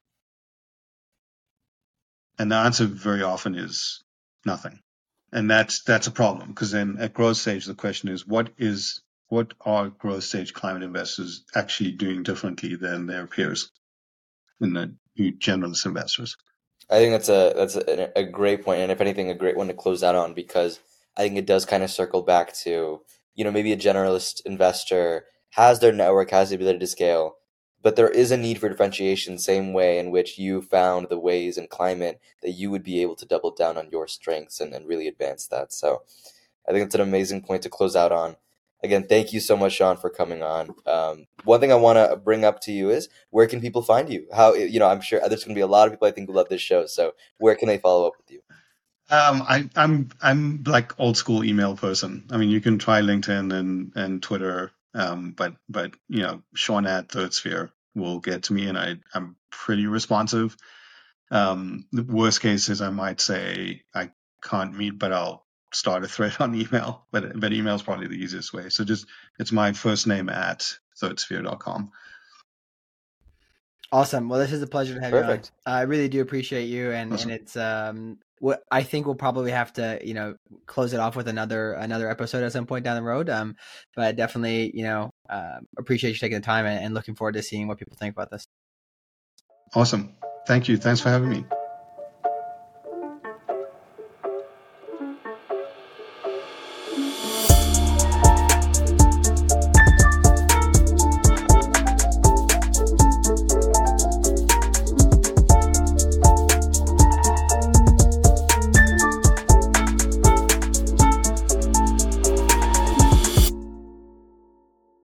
[2.38, 4.02] And the answer very often is
[4.44, 4.80] nothing.
[5.32, 9.00] And that's that's a problem because then at growth stage the question is what is
[9.28, 13.70] what are growth stage climate investors actually doing differently than their peers
[14.60, 16.36] in the generalist investors?
[16.90, 19.68] I think that's a that's a, a great point, and if anything, a great one
[19.68, 20.80] to close out on because
[21.16, 23.00] I think it does kind of circle back to
[23.34, 27.36] you know maybe a generalist investor has their network, has the ability to scale,
[27.82, 31.58] but there is a need for differentiation, same way in which you found the ways
[31.58, 34.86] in climate that you would be able to double down on your strengths and, and
[34.86, 35.72] really advance that.
[35.72, 36.02] So
[36.68, 38.36] I think it's an amazing point to close out on.
[38.84, 40.74] Again, thank you so much, Shaun, for coming on.
[40.86, 44.12] Um, one thing I want to bring up to you is where can people find
[44.12, 44.26] you?
[44.34, 46.28] How you know I'm sure there's going to be a lot of people I think
[46.28, 46.86] who love this show.
[46.86, 48.40] So where can they follow up with you?
[49.10, 52.24] Um, I, I'm I'm like old school email person.
[52.30, 56.86] I mean, you can try LinkedIn and and Twitter, um, but but you know, Shaun
[56.86, 60.56] at Third Sphere will get to me, and I I'm pretty responsive.
[61.30, 64.10] Um, the worst case is I might say I
[64.42, 67.06] can't meet, but I'll start a thread on email.
[67.10, 68.68] But but email is probably the easiest way.
[68.68, 69.06] So just
[69.38, 71.92] it's my first name at thirdsphere.com.
[73.92, 74.30] Awesome.
[74.30, 75.52] Well, this is a pleasure to have Perfect.
[75.66, 75.78] you on.
[75.78, 77.30] I really do appreciate you, and, awesome.
[77.30, 80.34] and it's um what I think we'll probably have to you know
[80.66, 83.28] close it off with another another episode at some point down the road.
[83.28, 83.54] Um,
[83.94, 87.42] but definitely you know uh, appreciate you taking the time and, and looking forward to
[87.42, 88.46] seeing what people think about this.
[89.74, 90.14] Awesome.
[90.46, 90.78] Thank you.
[90.78, 91.44] Thanks for having me.